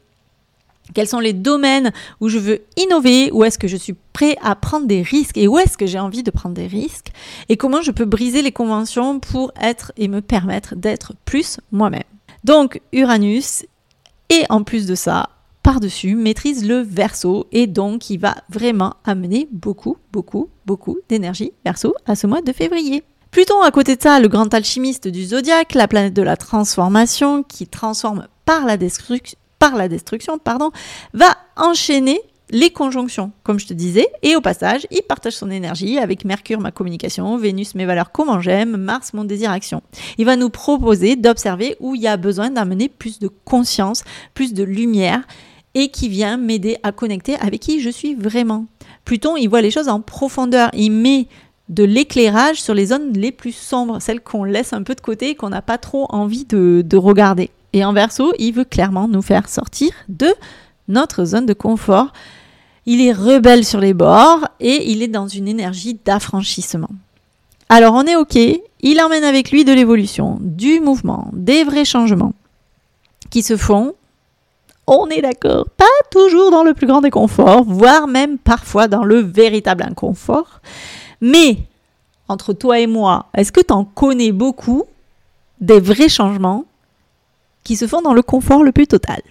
quels 0.93 1.07
sont 1.07 1.19
les 1.19 1.33
domaines 1.33 1.91
où 2.19 2.27
je 2.27 2.37
veux 2.37 2.61
innover, 2.75 3.31
où 3.31 3.43
est-ce 3.43 3.57
que 3.57 3.67
je 3.67 3.77
suis 3.77 3.95
prêt 4.13 4.35
à 4.41 4.55
prendre 4.55 4.87
des 4.87 5.01
risques? 5.01 5.37
Et 5.37 5.47
où 5.47 5.57
est-ce 5.57 5.77
que 5.77 5.85
j'ai 5.85 5.99
envie 5.99 6.23
de 6.23 6.31
prendre 6.31 6.55
des 6.55 6.67
risques? 6.67 7.11
Et 7.49 7.55
comment 7.55 7.81
je 7.81 7.91
peux 7.91 8.05
briser 8.05 8.41
les 8.41 8.51
conventions 8.51 9.19
pour 9.19 9.53
être 9.61 9.93
et 9.95 10.07
me 10.07 10.21
permettre 10.21 10.75
d'être 10.75 11.13
plus 11.23 11.59
moi-même? 11.71 12.03
Donc 12.43 12.81
Uranus 12.91 13.65
et 14.29 14.43
en 14.49 14.63
plus 14.63 14.85
de 14.85 14.95
ça, 14.95 15.29
par-dessus, 15.63 16.15
maîtrise 16.15 16.67
le 16.67 16.79
verso 16.79 17.47
et 17.51 17.67
donc 17.67 18.09
il 18.09 18.17
va 18.17 18.35
vraiment 18.49 18.95
amener 19.05 19.47
beaucoup, 19.51 19.97
beaucoup, 20.11 20.49
beaucoup 20.65 20.97
d'énergie 21.09 21.51
verso 21.63 21.93
à 22.05 22.15
ce 22.15 22.27
mois 22.27 22.41
de 22.41 22.51
février. 22.51 23.03
Pluton, 23.31 23.61
à 23.61 23.71
côté 23.71 23.95
de 23.95 24.01
ça, 24.01 24.19
le 24.19 24.27
grand 24.27 24.53
alchimiste 24.53 25.07
du 25.07 25.23
zodiaque, 25.23 25.73
la 25.73 25.87
planète 25.87 26.13
de 26.13 26.21
la 26.21 26.35
transformation 26.35 27.43
qui 27.43 27.65
transforme 27.65 28.27
par 28.43 28.65
la, 28.65 28.75
destruction, 28.75 29.37
par 29.57 29.77
la 29.77 29.87
destruction, 29.87 30.37
pardon, 30.37 30.71
va 31.13 31.37
enchaîner 31.55 32.19
les 32.49 32.69
conjonctions, 32.69 33.31
comme 33.43 33.59
je 33.59 33.67
te 33.67 33.73
disais, 33.73 34.07
et 34.21 34.35
au 34.35 34.41
passage, 34.41 34.85
il 34.91 35.01
partage 35.03 35.33
son 35.33 35.49
énergie 35.49 35.97
avec 35.97 36.25
Mercure, 36.25 36.59
ma 36.59 36.71
communication, 36.71 37.37
Vénus, 37.37 37.75
mes 37.75 37.85
valeurs, 37.85 38.11
comment 38.11 38.41
j'aime, 38.41 38.75
Mars, 38.75 39.13
mon 39.13 39.23
désir, 39.23 39.51
action. 39.51 39.81
Il 40.17 40.25
va 40.25 40.35
nous 40.35 40.49
proposer 40.49 41.15
d'observer 41.15 41.77
où 41.79 41.95
il 41.95 42.01
y 42.01 42.07
a 42.07 42.17
besoin 42.17 42.49
d'amener 42.49 42.89
plus 42.89 43.19
de 43.19 43.29
conscience, 43.45 44.03
plus 44.33 44.53
de 44.53 44.63
lumière, 44.63 45.23
et 45.73 45.89
qui 45.89 46.09
vient 46.09 46.37
m'aider 46.37 46.77
à 46.83 46.91
connecter 46.91 47.35
avec 47.37 47.61
qui 47.61 47.81
je 47.81 47.89
suis 47.89 48.15
vraiment. 48.15 48.65
Pluton, 49.05 49.37
il 49.37 49.47
voit 49.47 49.61
les 49.61 49.71
choses 49.71 49.89
en 49.89 50.01
profondeur, 50.01 50.69
il 50.73 50.91
met 50.91 51.27
de 51.69 51.83
l'éclairage 51.83 52.61
sur 52.61 52.73
les 52.73 52.87
zones 52.87 53.13
les 53.13 53.31
plus 53.31 53.53
sombres, 53.53 54.01
celles 54.01 54.21
qu'on 54.21 54.43
laisse 54.43 54.73
un 54.73 54.83
peu 54.83 54.93
de 54.93 55.01
côté 55.01 55.29
et 55.29 55.35
qu'on 55.35 55.49
n'a 55.49 55.61
pas 55.61 55.77
trop 55.77 56.05
envie 56.09 56.45
de, 56.45 56.83
de 56.85 56.97
regarder. 56.97 57.49
Et 57.73 57.85
en 57.85 57.93
verso, 57.93 58.33
il 58.37 58.51
veut 58.51 58.65
clairement 58.65 59.07
nous 59.07 59.21
faire 59.21 59.47
sortir 59.47 59.91
de 60.09 60.33
notre 60.89 61.23
zone 61.23 61.45
de 61.45 61.53
confort. 61.53 62.11
Il 62.85 62.99
est 63.01 63.13
rebelle 63.13 63.63
sur 63.63 63.79
les 63.79 63.93
bords 63.93 64.47
et 64.59 64.91
il 64.91 65.01
est 65.01 65.07
dans 65.07 65.27
une 65.27 65.47
énergie 65.47 65.97
d'affranchissement. 66.03 66.89
Alors 67.69 67.93
on 67.93 68.03
est 68.03 68.17
OK, 68.17 68.35
il 68.35 69.01
emmène 69.01 69.23
avec 69.23 69.51
lui 69.51 69.63
de 69.63 69.71
l'évolution, 69.71 70.39
du 70.41 70.81
mouvement, 70.81 71.29
des 71.31 71.63
vrais 71.63 71.85
changements 71.85 72.33
qui 73.29 73.43
se 73.43 73.55
font 73.55 73.93
on 74.87 75.07
est 75.07 75.21
d'accord, 75.21 75.69
pas 75.69 75.85
toujours 76.09 76.51
dans 76.51 76.63
le 76.63 76.73
plus 76.73 76.87
grand 76.87 77.01
des 77.01 77.09
conforts, 77.09 77.63
voire 77.63 78.07
même 78.07 78.37
parfois 78.37 78.87
dans 78.87 79.03
le 79.03 79.19
véritable 79.19 79.83
inconfort. 79.83 80.61
Mais 81.21 81.57
entre 82.27 82.53
toi 82.53 82.79
et 82.79 82.87
moi, 82.87 83.27
est-ce 83.35 83.51
que 83.51 83.61
tu 83.61 83.73
en 83.73 83.85
connais 83.85 84.31
beaucoup 84.31 84.83
des 85.59 85.79
vrais 85.79 86.09
changements 86.09 86.65
qui 87.63 87.75
se 87.75 87.87
font 87.87 88.01
dans 88.01 88.13
le 88.13 88.21
confort 88.21 88.63
le 88.63 88.71
plus 88.71 88.87
total? 88.87 89.21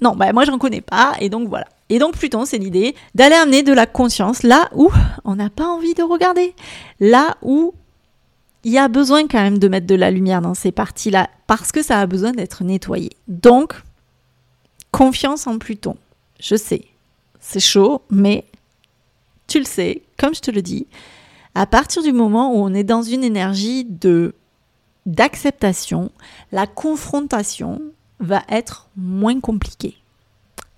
Non, 0.00 0.16
bah 0.16 0.32
moi 0.32 0.44
j'en 0.44 0.58
connais 0.58 0.80
pas, 0.80 1.14
et 1.20 1.28
donc 1.28 1.48
voilà. 1.48 1.66
Et 1.88 1.98
donc 1.98 2.16
Pluton, 2.16 2.44
c'est 2.46 2.58
l'idée 2.58 2.94
d'aller 3.14 3.34
amener 3.34 3.62
de 3.62 3.72
la 3.72 3.86
conscience 3.86 4.42
là 4.42 4.68
où 4.74 4.90
on 5.24 5.36
n'a 5.36 5.50
pas 5.50 5.66
envie 5.66 5.94
de 5.94 6.02
regarder, 6.02 6.54
là 6.98 7.36
où 7.42 7.74
il 8.64 8.72
y 8.72 8.78
a 8.78 8.88
besoin 8.88 9.26
quand 9.28 9.40
même 9.40 9.58
de 9.58 9.68
mettre 9.68 9.86
de 9.86 9.94
la 9.94 10.10
lumière 10.10 10.40
dans 10.40 10.54
ces 10.54 10.72
parties-là, 10.72 11.28
parce 11.46 11.70
que 11.70 11.82
ça 11.82 12.00
a 12.00 12.06
besoin 12.06 12.32
d'être 12.32 12.64
nettoyé. 12.64 13.10
Donc, 13.28 13.74
Confiance 14.92 15.46
en 15.46 15.58
Pluton. 15.58 15.96
Je 16.38 16.54
sais, 16.54 16.84
c'est 17.40 17.60
chaud, 17.60 18.02
mais 18.10 18.44
tu 19.48 19.58
le 19.58 19.64
sais, 19.64 20.02
comme 20.18 20.34
je 20.34 20.40
te 20.40 20.50
le 20.50 20.62
dis, 20.62 20.86
à 21.54 21.66
partir 21.66 22.02
du 22.02 22.12
moment 22.12 22.54
où 22.54 22.58
on 22.58 22.72
est 22.72 22.84
dans 22.84 23.02
une 23.02 23.24
énergie 23.24 23.84
de 23.84 24.34
d'acceptation, 25.04 26.12
la 26.52 26.68
confrontation 26.68 27.82
va 28.20 28.42
être 28.48 28.88
moins 28.96 29.40
compliquée. 29.40 29.96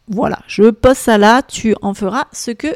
Voilà, 0.08 0.38
je 0.46 0.70
pose 0.70 0.96
ça 0.96 1.18
là, 1.18 1.42
tu 1.42 1.74
en 1.82 1.92
feras 1.92 2.24
ce 2.32 2.50
que 2.50 2.74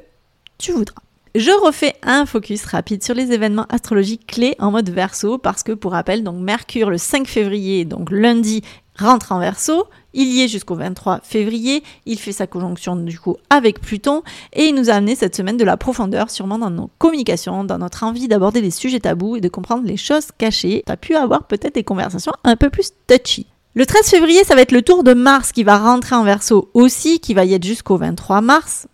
tu 0.58 0.72
voudras. 0.72 1.02
Je 1.34 1.50
refais 1.64 1.94
un 2.02 2.26
focus 2.26 2.64
rapide 2.64 3.02
sur 3.02 3.14
les 3.14 3.32
événements 3.32 3.66
astrologiques 3.68 4.26
clés 4.26 4.56
en 4.58 4.70
mode 4.70 4.90
verso 4.90 5.38
parce 5.38 5.62
que 5.62 5.72
pour 5.72 5.92
rappel, 5.92 6.22
donc 6.22 6.40
Mercure 6.40 6.90
le 6.90 6.98
5 6.98 7.26
février, 7.26 7.84
donc 7.84 8.10
lundi, 8.10 8.62
rentre 8.98 9.32
en 9.32 9.38
verso, 9.38 9.86
il 10.18 10.32
y 10.32 10.42
est 10.42 10.48
jusqu'au 10.48 10.74
23 10.74 11.20
février, 11.22 11.84
il 12.04 12.18
fait 12.18 12.32
sa 12.32 12.48
conjonction 12.48 12.96
du 12.96 13.20
coup 13.20 13.36
avec 13.50 13.80
Pluton 13.80 14.24
et 14.52 14.64
il 14.64 14.74
nous 14.74 14.90
a 14.90 14.94
amené 14.94 15.14
cette 15.14 15.36
semaine 15.36 15.56
de 15.56 15.64
la 15.64 15.76
profondeur 15.76 16.28
sûrement 16.28 16.58
dans 16.58 16.70
nos 16.70 16.90
communications, 16.98 17.62
dans 17.62 17.78
notre 17.78 18.02
envie 18.02 18.26
d'aborder 18.26 18.60
les 18.60 18.72
sujets 18.72 18.98
tabous 18.98 19.36
et 19.36 19.40
de 19.40 19.48
comprendre 19.48 19.86
les 19.86 19.96
choses 19.96 20.30
cachées. 20.36 20.82
Tu 20.84 20.92
as 20.92 20.96
pu 20.96 21.14
avoir 21.14 21.44
peut-être 21.44 21.76
des 21.76 21.84
conversations 21.84 22.32
un 22.42 22.56
peu 22.56 22.68
plus 22.68 22.90
touchy. 23.06 23.46
Le 23.74 23.86
13 23.86 24.08
février, 24.08 24.42
ça 24.42 24.56
va 24.56 24.62
être 24.62 24.72
le 24.72 24.82
tour 24.82 25.04
de 25.04 25.14
Mars 25.14 25.52
qui 25.52 25.62
va 25.62 25.78
rentrer 25.78 26.16
en 26.16 26.24
verso 26.24 26.68
aussi, 26.74 27.20
qui 27.20 27.32
va 27.32 27.44
y 27.44 27.54
être 27.54 27.64
jusqu'au 27.64 27.96
23 27.96 28.40
mars 28.40 28.88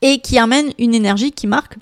et 0.00 0.20
qui 0.20 0.38
amène 0.38 0.72
une 0.78 0.94
énergie 0.94 1.32
qui 1.32 1.48
marque 1.48 1.76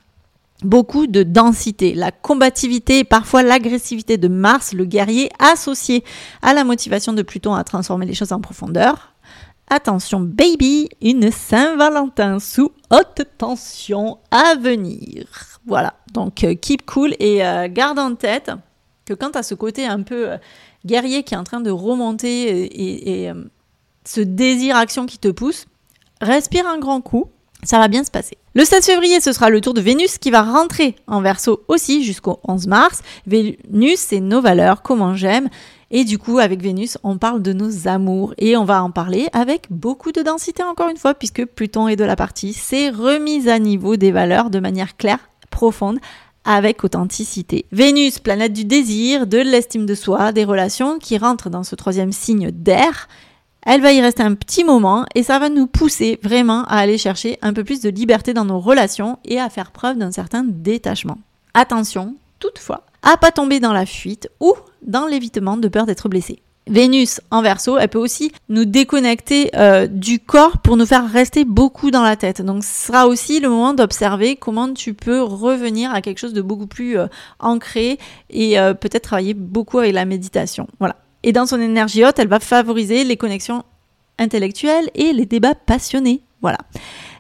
beaucoup 0.63 1.07
de 1.07 1.23
densité, 1.23 1.95
la 1.95 2.11
combativité 2.11 3.01
et 3.01 3.05
parfois 3.05 3.43
l'agressivité 3.43 4.17
de 4.17 4.29
Mars, 4.29 4.73
le 4.73 4.85
guerrier, 4.85 5.31
associé 5.39 6.05
à 6.43 6.55
la 6.55 6.65
motivation 6.65 7.13
de 7.13 7.23
Pluton 7.23 7.55
à 7.55 7.65
transformer 7.65 8.07
les 8.07 8.15
choses 8.15 8.33
en 8.33 8.41
profondeur. 8.41 9.15
Attention 9.71 10.21
baby, 10.21 10.89
une 11.03 11.31
Saint-Valentin 11.31 12.39
sous 12.39 12.73
haute 12.91 13.23
tension 13.37 14.19
à 14.31 14.55
venir. 14.55 15.27
Voilà, 15.67 15.95
donc 16.15 16.43
euh, 16.43 16.55
keep 16.55 16.87
cool 16.87 17.15
et 17.19 17.45
euh, 17.45 17.69
garde 17.71 17.99
en 17.99 18.15
tête 18.15 18.51
que 19.05 19.13
quand 19.13 19.37
as 19.37 19.43
ce 19.43 19.55
côté 19.55 19.87
un 19.87 20.03
peu 20.03 20.31
euh, 20.31 20.37
guerrier 20.87 21.23
qui 21.23 21.35
est 21.35 21.37
en 21.37 21.45
train 21.45 21.61
de 21.61 21.71
remonter 21.71 22.45
et, 22.49 23.25
et 23.27 23.33
ce 24.07 24.23
désir 24.23 24.77
action 24.77 25.05
qui 25.05 25.19
te 25.19 25.29
pousse, 25.29 25.67
respire 26.23 26.67
un 26.67 26.79
grand 26.79 27.03
coup 27.03 27.27
ça 27.65 27.79
va 27.79 27.89
bien 27.89 28.05
se 28.05 28.11
passer. 28.11 28.39
Le 28.55 28.65
16 28.65 28.85
février, 28.85 29.21
ce 29.21 29.33
sera 29.33 29.51
le 29.51 29.61
tour 29.61 29.75
de 29.75 29.81
Vénus 29.81 30.19
qui 30.19 30.31
va 30.31 30.43
rentrer 30.43 30.97
en 31.07 31.21
verso 31.21 31.65
aussi 31.69 32.05
jusqu'au 32.05 32.41
11 32.47 32.67
mars. 32.69 33.03
Vénus, 33.27 33.99
c'est 33.99 34.21
nos 34.21 34.41
valeurs, 34.41 34.83
comment 34.83 35.15
j'aime. 35.15 35.49
Et 35.91 36.05
du 36.05 36.19
coup, 36.19 36.39
avec 36.39 36.63
Vénus, 36.63 36.99
on 37.03 37.19
parle 37.19 37.43
de 37.43 37.53
nos 37.53 37.89
amours 37.89 38.35
et 38.37 38.57
on 38.57 38.65
va 38.65 38.83
en 38.83 38.91
parler 38.91 39.29
avec 39.33 39.67
beaucoup 39.71 40.13
de 40.13 40.23
densité 40.23 40.63
encore 40.63 40.91
une 40.91 40.99
fois, 40.99 41.15
puisque 41.15 41.47
Pluton 41.47 41.89
est 41.89 41.97
de 41.97 42.05
la 42.05 42.17
partie. 42.17 42.53
C'est 42.53 42.91
remise 42.91 43.49
à 43.49 43.59
niveau 43.59 43.97
des 43.97 44.13
valeurs 44.13 44.51
de 44.51 44.61
manière 44.61 44.97
claire, 44.97 45.31
profonde, 45.51 45.99
avec 46.45 46.85
authenticité. 46.85 47.67
Vénus, 47.73 48.19
planète 48.19 48.53
du 48.53 48.65
désir, 48.65 49.27
de 49.27 49.39
l'estime 49.39 49.87
de 49.87 49.95
soi, 49.95 50.33
des 50.33 50.45
relations, 50.45 50.99
qui 50.99 51.19
rentre 51.19 51.51
dans 51.51 51.65
ce 51.65 51.75
troisième 51.75 52.13
signe 52.13 52.51
d'air 52.51 53.09
elle 53.71 53.83
va 53.83 53.93
y 53.93 54.01
rester 54.01 54.23
un 54.23 54.33
petit 54.33 54.65
moment 54.65 55.05
et 55.15 55.23
ça 55.23 55.39
va 55.39 55.51
nous 55.51 55.67
pousser 55.67 56.19
vraiment 56.23 56.65
à 56.65 56.79
aller 56.79 56.97
chercher 56.97 57.39
un 57.43 57.53
peu 57.53 57.65
plus 57.65 57.83
de 57.83 57.91
liberté 57.91 58.33
dans 58.33 58.47
nos 58.47 58.61
relations 58.61 59.19
et 59.27 59.39
à 59.39 59.51
faire 59.51 59.73
preuve 59.73 59.99
d'un 59.99 60.11
certain 60.11 60.43
détachement. 60.43 61.19
Attention, 61.53 62.15
toutefois, 62.39 62.85
à 63.03 63.19
pas 63.19 63.31
tomber 63.31 63.61
dans 63.61 63.75
la 63.75 63.85
fuite 63.85 64.31
ou 64.41 64.55
dans 64.81 65.07
l'évitement 65.07 65.59
de 65.59 65.69
peur 65.69 65.85
d'être 65.85 66.09
blessé. 66.09 66.41
Vénus 66.67 67.21
en 67.31 67.43
verso, 67.43 67.77
elle 67.77 67.89
peut 67.89 67.99
aussi 67.99 68.33
nous 68.49 68.65
déconnecter 68.65 69.51
euh, 69.55 69.87
du 69.87 70.19
corps 70.19 70.59
pour 70.59 70.79
nous 70.79 70.87
faire 70.87 71.07
rester 71.07 71.45
beaucoup 71.45 71.91
dans 71.91 72.03
la 72.03 72.17
tête. 72.17 72.41
Donc 72.41 72.65
ce 72.65 72.87
sera 72.87 73.07
aussi 73.07 73.39
le 73.39 73.51
moment 73.51 73.75
d'observer 73.75 74.37
comment 74.37 74.73
tu 74.73 74.95
peux 74.95 75.21
revenir 75.21 75.93
à 75.93 76.01
quelque 76.01 76.19
chose 76.19 76.33
de 76.33 76.43
beaucoup 76.43 76.67
plus 76.67 76.99
euh, 76.99 77.07
ancré 77.39 77.99
et 78.31 78.59
euh, 78.59 78.73
peut-être 78.73 79.05
travailler 79.05 79.35
beaucoup 79.35 79.79
avec 79.79 79.93
la 79.93 80.07
méditation. 80.07 80.69
Voilà. 80.79 80.97
Et 81.23 81.33
dans 81.33 81.47
son 81.47 81.61
énergie 81.61 82.05
haute, 82.05 82.19
elle 82.19 82.29
va 82.29 82.41
favoriser 82.41 83.05
les 83.05 83.17
connexions 83.17 83.65
intellectuelles 84.19 84.91
et 84.95 85.13
les 85.13 85.27
débats 85.27 85.55
passionnés. 85.55 86.23
Voilà. 86.41 86.59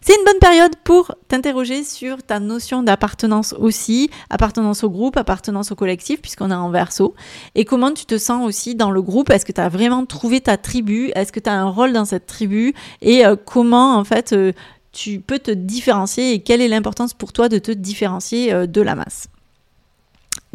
C'est 0.00 0.14
une 0.14 0.25
bonne 0.25 0.38
période 0.38 0.76
pour 0.85 1.14
t'interroger 1.26 1.83
sur 1.83 2.23
ta 2.23 2.38
notion 2.38 2.85
d'appartenance 2.85 3.52
aussi, 3.59 4.11
appartenance 4.31 4.85
au 4.85 4.90
groupe, 4.90 5.17
appartenance 5.17 5.73
au 5.73 5.75
collectif, 5.75 6.23
puisqu'on 6.23 6.50
est 6.52 6.55
en 6.55 6.71
verso, 6.71 7.14
et 7.57 7.64
comment 7.64 7.93
tu 7.93 8.07
te 8.07 8.17
sens 8.17 8.47
aussi 8.47 8.76
dans 8.76 8.93
le 8.93 9.02
groupe? 9.02 9.31
Est-ce 9.31 9.45
que 9.45 9.52
tu 9.52 9.61
as 9.61 9.69
vraiment 9.69 10.07
trouvé 10.07 10.40
ta 10.40 10.57
tribu? 10.57 11.11
Est-ce 11.14 11.33
que 11.33 11.40
tu 11.40 11.50
as 11.50 11.55
un 11.55 11.69
rôle 11.69 11.93
dans 11.93 12.05
cette 12.05 12.26
tribu? 12.26 12.75
Et 13.02 13.26
euh, 13.26 13.35
comment, 13.37 13.97
en 13.97 14.05
fait, 14.05 14.33
euh, 14.33 14.52
tu 14.93 15.21
peux 15.21 15.40
te 15.40 15.50
différencier 15.50 16.33
et 16.33 16.43
quelle 16.43 16.61
est 16.61 16.69
l'importance 16.69 17.12
pour 17.12 17.33
toi 17.33 17.49
de 17.49 17.59
te 17.59 17.73
différencier 17.73 18.52
euh, 18.52 18.67
de 18.67 18.81
la 18.81 18.95
masse? 18.95 19.28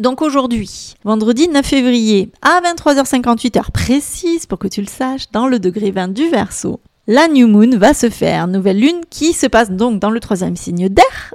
Donc 0.00 0.22
aujourd'hui, 0.22 0.94
vendredi 1.04 1.48
9 1.48 1.64
février, 1.64 2.32
à 2.42 2.60
23h58 2.62 3.58
heure 3.58 3.70
précise 3.70 4.44
pour 4.44 4.58
que 4.58 4.66
tu 4.66 4.80
le 4.80 4.88
saches, 4.88 5.30
dans 5.30 5.46
le 5.46 5.60
degré 5.60 5.92
20 5.92 6.08
du 6.08 6.28
Verseau, 6.28 6.80
la 7.06 7.28
New 7.28 7.46
Moon 7.46 7.78
va 7.78 7.94
se 7.94 8.10
faire, 8.10 8.48
nouvelle 8.48 8.80
lune 8.80 9.02
qui 9.08 9.32
se 9.32 9.46
passe 9.46 9.70
donc 9.70 10.00
dans 10.00 10.10
le 10.10 10.18
troisième 10.18 10.56
signe 10.56 10.88
d'air. 10.88 11.34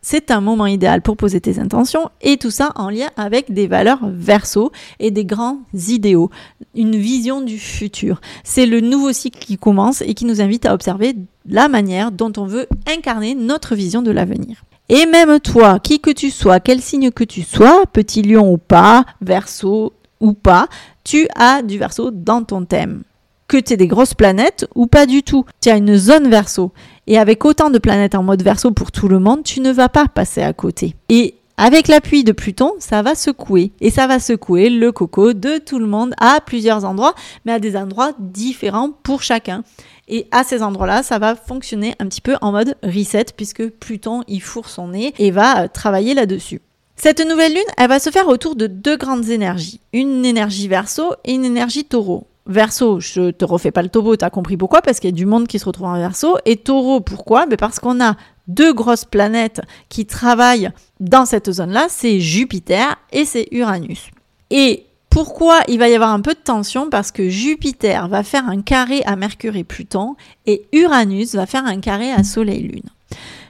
C'est 0.00 0.30
un 0.30 0.40
moment 0.40 0.64
idéal 0.64 1.02
pour 1.02 1.18
poser 1.18 1.38
tes 1.42 1.58
intentions 1.58 2.08
et 2.22 2.38
tout 2.38 2.50
ça 2.50 2.72
en 2.76 2.88
lien 2.88 3.10
avec 3.18 3.52
des 3.52 3.66
valeurs 3.66 4.08
verso 4.10 4.72
et 5.00 5.10
des 5.10 5.26
grands 5.26 5.58
idéaux, 5.74 6.30
une 6.74 6.96
vision 6.96 7.42
du 7.42 7.58
futur. 7.58 8.22
C'est 8.42 8.64
le 8.64 8.80
nouveau 8.80 9.12
cycle 9.12 9.38
qui 9.38 9.58
commence 9.58 10.00
et 10.00 10.14
qui 10.14 10.24
nous 10.24 10.40
invite 10.40 10.64
à 10.64 10.72
observer 10.72 11.14
la 11.46 11.68
manière 11.68 12.10
dont 12.10 12.32
on 12.38 12.46
veut 12.46 12.68
incarner 12.86 13.34
notre 13.34 13.74
vision 13.74 14.00
de 14.00 14.12
l'avenir. 14.12 14.62
Et 14.90 15.04
même 15.04 15.38
toi, 15.40 15.78
qui 15.80 16.00
que 16.00 16.10
tu 16.10 16.30
sois, 16.30 16.60
quel 16.60 16.80
signe 16.80 17.10
que 17.10 17.24
tu 17.24 17.42
sois, 17.42 17.84
petit 17.92 18.22
lion 18.22 18.50
ou 18.50 18.56
pas, 18.56 19.04
verso 19.20 19.92
ou 20.20 20.32
pas, 20.32 20.68
tu 21.04 21.28
as 21.36 21.62
du 21.62 21.78
verso 21.78 22.10
dans 22.10 22.42
ton 22.42 22.64
thème. 22.64 23.02
Que 23.48 23.58
tu 23.58 23.74
aies 23.74 23.76
des 23.76 23.86
grosses 23.86 24.14
planètes 24.14 24.66
ou 24.74 24.86
pas 24.86 25.06
du 25.06 25.22
tout. 25.22 25.44
Tu 25.60 25.68
as 25.68 25.76
une 25.76 25.96
zone 25.96 26.28
verso. 26.28 26.72
Et 27.06 27.18
avec 27.18 27.44
autant 27.44 27.70
de 27.70 27.78
planètes 27.78 28.14
en 28.14 28.22
mode 28.22 28.42
verso 28.42 28.70
pour 28.72 28.90
tout 28.90 29.08
le 29.08 29.18
monde, 29.18 29.42
tu 29.42 29.60
ne 29.60 29.72
vas 29.72 29.88
pas 29.88 30.06
passer 30.06 30.42
à 30.42 30.52
côté. 30.52 30.94
Et 31.08 31.34
avec 31.58 31.88
l'appui 31.88 32.24
de 32.24 32.32
Pluton, 32.32 32.74
ça 32.78 33.02
va 33.02 33.14
secouer. 33.14 33.72
Et 33.80 33.90
ça 33.90 34.06
va 34.06 34.20
secouer 34.20 34.70
le 34.70 34.92
coco 34.92 35.32
de 35.32 35.58
tout 35.58 35.78
le 35.78 35.86
monde 35.86 36.14
à 36.18 36.40
plusieurs 36.40 36.84
endroits, 36.84 37.14
mais 37.44 37.52
à 37.52 37.58
des 37.58 37.76
endroits 37.76 38.12
différents 38.18 38.90
pour 39.02 39.22
chacun. 39.22 39.64
Et 40.08 40.26
à 40.30 40.42
ces 40.42 40.62
endroits-là, 40.62 41.02
ça 41.02 41.18
va 41.18 41.36
fonctionner 41.36 41.94
un 42.00 42.06
petit 42.06 42.20
peu 42.20 42.36
en 42.40 42.52
mode 42.52 42.76
reset, 42.82 43.26
puisque 43.36 43.68
Pluton 43.68 44.22
y 44.26 44.40
fourre 44.40 44.68
son 44.68 44.88
nez 44.88 45.14
et 45.18 45.30
va 45.30 45.64
euh, 45.64 45.68
travailler 45.68 46.14
là-dessus. 46.14 46.60
Cette 46.96 47.24
nouvelle 47.24 47.52
lune, 47.52 47.62
elle 47.76 47.88
va 47.88 48.00
se 48.00 48.10
faire 48.10 48.26
autour 48.26 48.56
de 48.56 48.66
deux 48.66 48.96
grandes 48.96 49.28
énergies. 49.28 49.80
Une 49.92 50.24
énergie 50.24 50.66
verso 50.66 51.14
et 51.24 51.34
une 51.34 51.44
énergie 51.44 51.84
taureau. 51.84 52.26
Verso, 52.46 52.98
je 52.98 53.30
te 53.30 53.44
refais 53.44 53.70
pas 53.70 53.82
le 53.82 53.90
taureau, 53.90 54.16
t'as 54.16 54.30
compris 54.30 54.56
pourquoi? 54.56 54.80
Parce 54.82 54.98
qu'il 54.98 55.10
y 55.10 55.12
a 55.12 55.16
du 55.16 55.26
monde 55.26 55.46
qui 55.46 55.58
se 55.58 55.66
retrouve 55.66 55.86
en 55.86 55.98
verso. 55.98 56.38
Et 56.46 56.56
taureau, 56.56 57.00
pourquoi? 57.00 57.46
Ben 57.46 57.56
Parce 57.56 57.78
qu'on 57.78 58.02
a 58.02 58.16
deux 58.48 58.72
grosses 58.72 59.04
planètes 59.04 59.60
qui 59.90 60.06
travaillent 60.06 60.70
dans 60.98 61.26
cette 61.26 61.52
zone-là, 61.52 61.86
c'est 61.90 62.18
Jupiter 62.18 62.96
et 63.12 63.24
c'est 63.26 63.46
Uranus. 63.52 64.08
Et 64.50 64.86
pourquoi 65.18 65.62
il 65.66 65.80
va 65.80 65.88
y 65.88 65.96
avoir 65.96 66.12
un 66.12 66.20
peu 66.20 66.32
de 66.32 66.38
tension 66.38 66.90
Parce 66.90 67.10
que 67.10 67.28
Jupiter 67.28 68.06
va 68.06 68.22
faire 68.22 68.48
un 68.48 68.62
carré 68.62 69.02
à 69.04 69.16
Mercure 69.16 69.56
et 69.56 69.64
Pluton 69.64 70.14
et 70.46 70.68
Uranus 70.72 71.34
va 71.34 71.44
faire 71.44 71.66
un 71.66 71.80
carré 71.80 72.12
à 72.12 72.22
Soleil-Lune. 72.22 72.88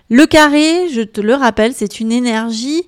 Le 0.09 0.25
carré, 0.25 0.89
je 0.89 1.03
te 1.03 1.21
le 1.21 1.35
rappelle, 1.35 1.75
c'est 1.75 2.01
une 2.01 2.11
énergie 2.11 2.85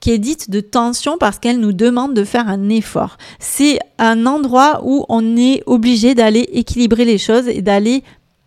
qui 0.00 0.12
est 0.12 0.18
dite 0.18 0.48
de 0.48 0.60
tension 0.60 1.18
parce 1.18 1.38
qu'elle 1.38 1.60
nous 1.60 1.74
demande 1.74 2.14
de 2.14 2.24
faire 2.24 2.48
un 2.48 2.70
effort. 2.70 3.18
C'est 3.38 3.80
un 3.98 4.24
endroit 4.24 4.80
où 4.82 5.04
on 5.10 5.36
est 5.36 5.62
obligé 5.66 6.14
d'aller 6.14 6.48
équilibrer 6.54 7.04
les 7.04 7.18
choses 7.18 7.48
et 7.48 7.60
d'aller 7.60 8.02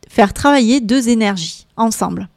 faire 0.09 0.33
travailler 0.33 0.81
deux 0.81 1.09
énergies 1.09 1.67
ensemble. 1.77 2.27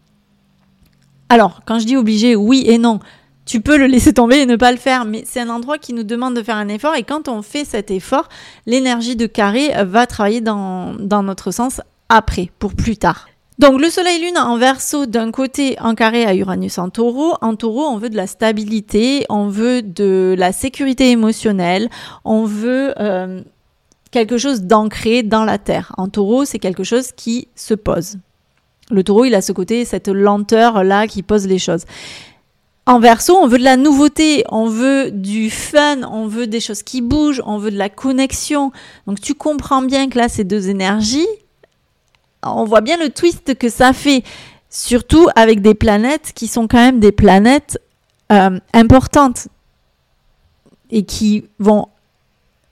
Alors, 1.31 1.63
quand 1.65 1.79
je 1.79 1.87
dis 1.87 1.97
obligé, 1.97 2.37
oui 2.37 2.65
et 2.67 2.77
non. 2.77 3.01
Tu 3.45 3.61
peux 3.61 3.77
le 3.77 3.87
laisser 3.87 4.13
tomber 4.13 4.37
et 4.39 4.47
ne 4.47 4.57
pas 4.57 4.71
le 4.71 4.79
faire, 4.79 5.05
mais 5.05 5.25
c'est 5.27 5.41
un 5.41 5.49
endroit 5.49 5.79
qui 5.79 5.93
nous 5.93 6.05
demande 6.05 6.35
de 6.35 6.43
faire 6.43 6.57
un 6.57 6.69
effort 6.69 6.95
et 6.95 7.03
quand 7.03 7.29
on 7.29 7.43
fait 7.43 7.65
cet 7.65 7.91
effort, 7.91 8.29
l'énergie 8.67 9.17
de 9.17 9.27
carré 9.27 9.73
va 9.85 10.07
travailler 10.07 10.41
dans, 10.41 10.95
dans 10.95 11.23
notre 11.23 11.51
sens 11.51 11.81
après, 12.09 12.51
pour 12.59 12.75
plus 12.75 12.97
tard. 12.97 13.27
Donc 13.59 13.81
le 13.81 13.91
Soleil 13.91 14.21
Lune 14.21 14.39
en 14.39 14.57
verso 14.57 15.07
d'un 15.07 15.31
côté 15.31 15.77
en 15.81 15.95
carré 15.95 16.25
à 16.25 16.35
Uranus 16.35 16.79
en 16.79 16.89
taureau. 16.89 17.35
En 17.43 17.55
taureau, 17.55 17.83
on 17.83 17.97
veut 17.97 18.11
de 18.11 18.17
la 18.17 18.27
stabilité, 18.27 19.25
on 19.29 19.47
veut 19.47 19.83
de 19.83 20.35
la 20.37 20.53
sécurité 20.53 21.11
émotionnelle, 21.11 21.89
on 22.25 22.45
veut 22.45 22.93
euh, 22.99 23.43
quelque 24.11 24.39
chose 24.39 24.63
d'ancré 24.63 25.23
dans 25.23 25.45
la 25.45 25.59
terre. 25.59 25.93
En 25.97 26.09
taureau, 26.09 26.45
c'est 26.45 26.59
quelque 26.59 26.83
chose 26.83 27.13
qui 27.13 27.49
se 27.55 27.75
pose. 27.75 28.19
Le 28.91 29.05
taureau, 29.05 29.27
il 29.27 29.35
a 29.35 29.43
ce 29.43 29.53
côté, 29.53 29.85
cette 29.85 30.09
lenteur-là 30.09 31.07
qui 31.07 31.23
pose 31.23 31.47
les 31.47 31.59
choses. 31.59 31.85
En 32.85 32.99
verso, 32.99 33.37
on 33.37 33.47
veut 33.47 33.59
de 33.59 33.65
la 33.65 33.77
nouveauté, 33.77 34.45
on 34.49 34.67
veut 34.67 35.13
du 35.13 35.51
fun, 35.51 36.03
on 36.03 36.27
veut 36.27 36.49
des 36.49 36.59
choses 36.59 36.83
qui 36.83 37.01
bougent, 37.01 37.41
on 37.47 37.59
veut 37.59 37.71
de 37.71 37.79
la 37.79 37.89
connexion. 37.89 38.73
Donc 39.07 39.21
tu 39.21 39.35
comprends 39.35 39.83
bien 39.83 40.09
que 40.09 40.19
là, 40.19 40.29
ces 40.29 40.43
deux 40.43 40.69
énergies, 40.69 41.29
on 42.43 42.65
voit 42.65 42.81
bien 42.81 42.97
le 42.97 43.11
twist 43.11 43.55
que 43.55 43.69
ça 43.69 43.93
fait, 43.93 44.25
surtout 44.69 45.29
avec 45.37 45.61
des 45.63 45.75
planètes 45.75 46.33
qui 46.35 46.49
sont 46.49 46.67
quand 46.67 46.79
même 46.79 46.99
des 46.99 47.13
planètes 47.13 47.81
euh, 48.33 48.59
importantes 48.73 49.47
et 50.91 51.05
qui 51.05 51.45
vont 51.61 51.87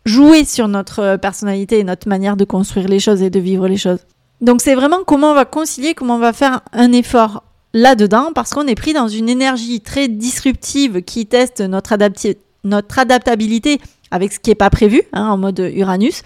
jouer 0.06 0.44
sur 0.44 0.66
notre 0.66 1.18
personnalité 1.18 1.78
et 1.78 1.84
notre 1.84 2.08
manière 2.08 2.36
de 2.36 2.44
construire 2.44 2.88
les 2.88 2.98
choses 2.98 3.22
et 3.22 3.30
de 3.30 3.38
vivre 3.38 3.68
les 3.68 3.76
choses. 3.76 4.00
Donc 4.40 4.60
c'est 4.60 4.74
vraiment 4.74 5.04
comment 5.06 5.30
on 5.30 5.34
va 5.34 5.44
concilier, 5.44 5.94
comment 5.94 6.16
on 6.16 6.20
va 6.20 6.32
faire 6.32 6.62
un 6.72 6.90
effort 6.90 7.44
là-dedans, 7.72 8.30
parce 8.34 8.52
qu'on 8.52 8.66
est 8.66 8.74
pris 8.74 8.92
dans 8.92 9.08
une 9.08 9.28
énergie 9.28 9.80
très 9.80 10.08
disruptive 10.08 11.02
qui 11.02 11.26
teste 11.26 11.60
notre, 11.60 11.92
adaptabilité 11.92 13.80
avec 14.10 14.32
ce 14.32 14.38
qui 14.40 14.50
n'est 14.50 14.56
pas 14.56 14.70
prévu, 14.70 15.02
hein, 15.12 15.28
en 15.28 15.36
mode 15.36 15.58
Uranus. 15.74 16.22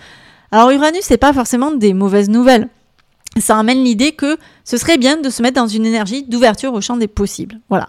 Alors 0.51 0.71
Uranus, 0.71 1.03
c'est 1.03 1.17
pas 1.19 1.33
forcément 1.33 1.73
des 1.73 1.95
mauvaises 1.95 2.29
nouvelles 2.29 2.69
ça 3.41 3.59
amène 3.59 3.83
l'idée 3.83 4.13
que 4.13 4.37
ce 4.65 4.77
serait 4.77 4.99
bien 4.99 5.17
de 5.17 5.31
se 5.31 5.43
mettre 5.43 5.61
dans 5.61 5.67
une 5.67 5.87
énergie 5.87 6.25
d'ouverture 6.25 6.73
au 6.73 6.81
champ 6.81 6.97
des 6.97 7.09
possibles. 7.09 7.61
Voilà. 7.69 7.89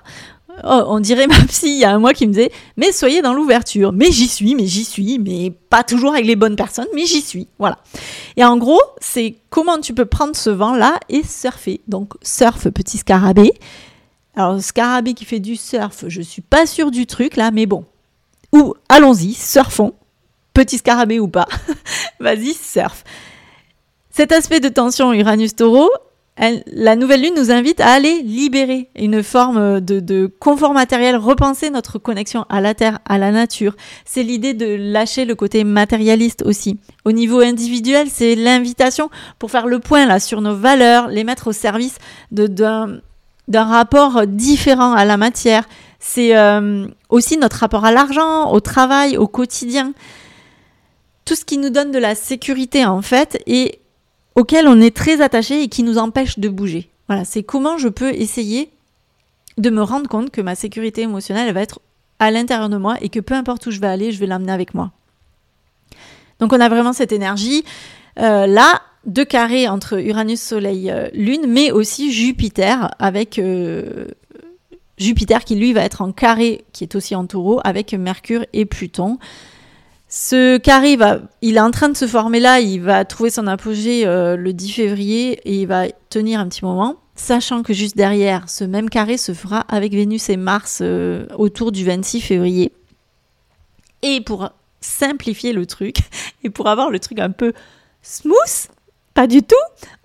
Oh, 0.63 0.83
on 0.87 0.99
dirait 0.99 1.27
ma 1.27 1.39
psy 1.47 1.67
il 1.67 1.79
y 1.79 1.85
a 1.85 1.91
un 1.91 1.99
mois 1.99 2.13
qui 2.13 2.27
me 2.27 2.33
disait 2.33 2.51
mais 2.77 2.91
soyez 2.91 3.21
dans 3.21 3.33
l'ouverture. 3.33 3.91
Mais 3.91 4.11
j'y 4.11 4.27
suis 4.27 4.55
mais 4.55 4.65
j'y 4.65 4.85
suis 4.85 5.19
mais 5.19 5.51
pas 5.51 5.83
toujours 5.83 6.13
avec 6.13 6.25
les 6.25 6.35
bonnes 6.35 6.55
personnes 6.55 6.87
mais 6.93 7.05
j'y 7.05 7.21
suis. 7.21 7.47
Voilà. 7.59 7.77
Et 8.37 8.43
en 8.43 8.57
gros 8.57 8.81
c'est 8.99 9.35
comment 9.49 9.79
tu 9.79 9.93
peux 9.93 10.05
prendre 10.05 10.35
ce 10.35 10.49
vent 10.49 10.75
là 10.75 10.99
et 11.09 11.23
surfer. 11.23 11.81
Donc 11.87 12.13
surf 12.21 12.69
petit 12.69 12.97
scarabée. 12.97 13.53
Alors 14.35 14.61
scarabée 14.61 15.13
qui 15.13 15.25
fait 15.25 15.39
du 15.39 15.55
surf 15.55 16.05
je 16.07 16.21
suis 16.21 16.41
pas 16.41 16.65
sûre 16.65 16.91
du 16.91 17.05
truc 17.05 17.35
là 17.35 17.51
mais 17.51 17.65
bon. 17.65 17.85
Ou 18.53 18.73
allons-y 18.87 19.33
surfons. 19.33 19.93
Petit 20.53 20.77
scarabée 20.77 21.19
ou 21.19 21.27
pas. 21.27 21.47
Vas-y 22.19 22.53
surf. 22.53 23.03
Cet 24.09 24.31
aspect 24.31 24.61
de 24.61 24.69
tension 24.69 25.11
Uranus-Taureau, 25.11 25.89
la 26.37 26.97
nouvelle 26.97 27.21
lune 27.21 27.33
nous 27.37 27.49
invite 27.49 27.79
à 27.79 27.93
aller 27.93 28.21
libérer 28.21 28.89
une 28.97 29.23
forme 29.23 29.79
de, 29.79 30.27
confort 30.39 30.73
matériel, 30.73 31.15
repenser 31.15 31.69
notre 31.69 31.97
connexion 31.97 32.45
à 32.49 32.59
la 32.59 32.73
terre, 32.73 32.99
à 33.05 33.17
la 33.17 33.31
nature. 33.31 33.75
C'est 34.03 34.23
l'idée 34.23 34.53
de 34.53 34.65
lâcher 34.65 35.23
le 35.23 35.35
côté 35.35 35.63
matérialiste 35.63 36.43
aussi. 36.45 36.77
Au 37.05 37.13
niveau 37.13 37.39
individuel, 37.39 38.07
c'est 38.11 38.35
l'invitation 38.35 39.09
pour 39.39 39.49
faire 39.49 39.67
le 39.67 39.79
point 39.79 40.05
là 40.05 40.19
sur 40.19 40.41
nos 40.41 40.55
valeurs, 40.55 41.07
les 41.07 41.23
mettre 41.23 41.47
au 41.47 41.53
service 41.53 41.99
d'un 42.31 42.99
rapport 43.53 44.27
différent 44.27 44.91
à 44.91 45.05
la 45.05 45.15
matière. 45.15 45.63
C'est 45.99 46.35
euh, 46.35 46.85
aussi 47.09 47.37
notre 47.37 47.57
rapport 47.57 47.85
à 47.85 47.91
l'argent, 47.91 48.51
au 48.51 48.59
travail, 48.59 49.17
au 49.17 49.27
quotidien. 49.27 49.93
Tout 51.23 51.35
ce 51.35 51.45
qui 51.45 51.57
nous 51.57 51.69
donne 51.69 51.91
de 51.91 51.97
la 51.97 52.13
sécurité 52.13 52.85
en 52.85 53.01
fait 53.01 53.41
et 53.47 53.79
auquel 54.35 54.67
on 54.67 54.79
est 54.81 54.95
très 54.95 55.21
attaché 55.21 55.63
et 55.63 55.67
qui 55.67 55.83
nous 55.83 55.97
empêche 55.97 56.39
de 56.39 56.49
bouger. 56.49 56.89
Voilà, 57.07 57.25
c'est 57.25 57.43
comment 57.43 57.77
je 57.77 57.87
peux 57.87 58.13
essayer 58.13 58.69
de 59.57 59.69
me 59.69 59.81
rendre 59.81 60.09
compte 60.09 60.31
que 60.31 60.41
ma 60.41 60.55
sécurité 60.55 61.01
émotionnelle 61.01 61.53
va 61.53 61.61
être 61.61 61.79
à 62.19 62.31
l'intérieur 62.31 62.69
de 62.69 62.77
moi 62.77 62.97
et 63.01 63.09
que 63.09 63.19
peu 63.19 63.33
importe 63.33 63.65
où 63.67 63.71
je 63.71 63.79
vais 63.79 63.87
aller, 63.87 64.11
je 64.11 64.19
vais 64.19 64.25
l'amener 64.25 64.51
avec 64.51 64.73
moi. 64.73 64.91
Donc 66.39 66.51
on 66.53 66.59
a 66.59 66.69
vraiment 66.69 66.93
cette 66.93 67.11
énergie 67.11 67.63
euh, 68.19 68.47
là 68.47 68.81
de 69.05 69.23
carré 69.23 69.67
entre 69.67 70.01
Uranus, 70.03 70.41
Soleil, 70.41 70.89
euh, 70.89 71.09
Lune, 71.13 71.45
mais 71.47 71.71
aussi 71.71 72.11
Jupiter 72.11 72.91
avec 72.99 73.37
euh, 73.37 74.07
Jupiter 74.97 75.43
qui 75.43 75.55
lui 75.55 75.73
va 75.73 75.83
être 75.83 76.01
en 76.01 76.11
carré, 76.11 76.65
qui 76.73 76.83
est 76.83 76.95
aussi 76.95 77.15
en 77.15 77.25
taureau, 77.25 77.61
avec 77.63 77.93
Mercure 77.93 78.45
et 78.53 78.65
Pluton. 78.65 79.19
Ce 80.17 80.56
carré, 80.56 80.95
va, 80.95 81.19
il 81.41 81.58
est 81.58 81.60
en 81.60 81.71
train 81.71 81.89
de 81.89 81.97
se 81.97 82.08
former 82.08 82.39
là, 82.39 82.62
il 82.62 82.80
va 82.80 83.04
trouver 83.04 83.30
son 83.30 83.47
apogée 83.47 84.08
euh, 84.08 84.38
le 84.38 84.54
10 84.54 84.71
février 84.71 85.41
et 85.43 85.56
il 85.60 85.67
va 85.67 85.89
tenir 86.10 86.39
un 86.39 86.47
petit 86.47 86.63
moment, 86.63 86.95
sachant 87.15 87.63
que 87.63 87.73
juste 87.73 87.97
derrière, 87.97 88.47
ce 88.47 88.63
même 88.63 88.89
carré 88.89 89.17
se 89.17 89.34
fera 89.34 89.60
avec 89.67 89.91
Vénus 89.91 90.30
et 90.30 90.38
Mars 90.38 90.80
euh, 90.82 91.25
autour 91.38 91.73
du 91.73 91.84
26 91.84 92.21
février. 92.21 92.71
Et 94.04 94.21
pour 94.21 94.51
simplifier 94.80 95.51
le 95.51 95.65
truc, 95.65 95.97
et 96.45 96.49
pour 96.49 96.69
avoir 96.69 96.91
le 96.91 96.99
truc 97.01 97.19
un 97.19 97.32
peu 97.32 97.51
smooth, 98.01 98.69
pas 99.13 99.28
du 99.28 99.43
tout, 99.43 99.56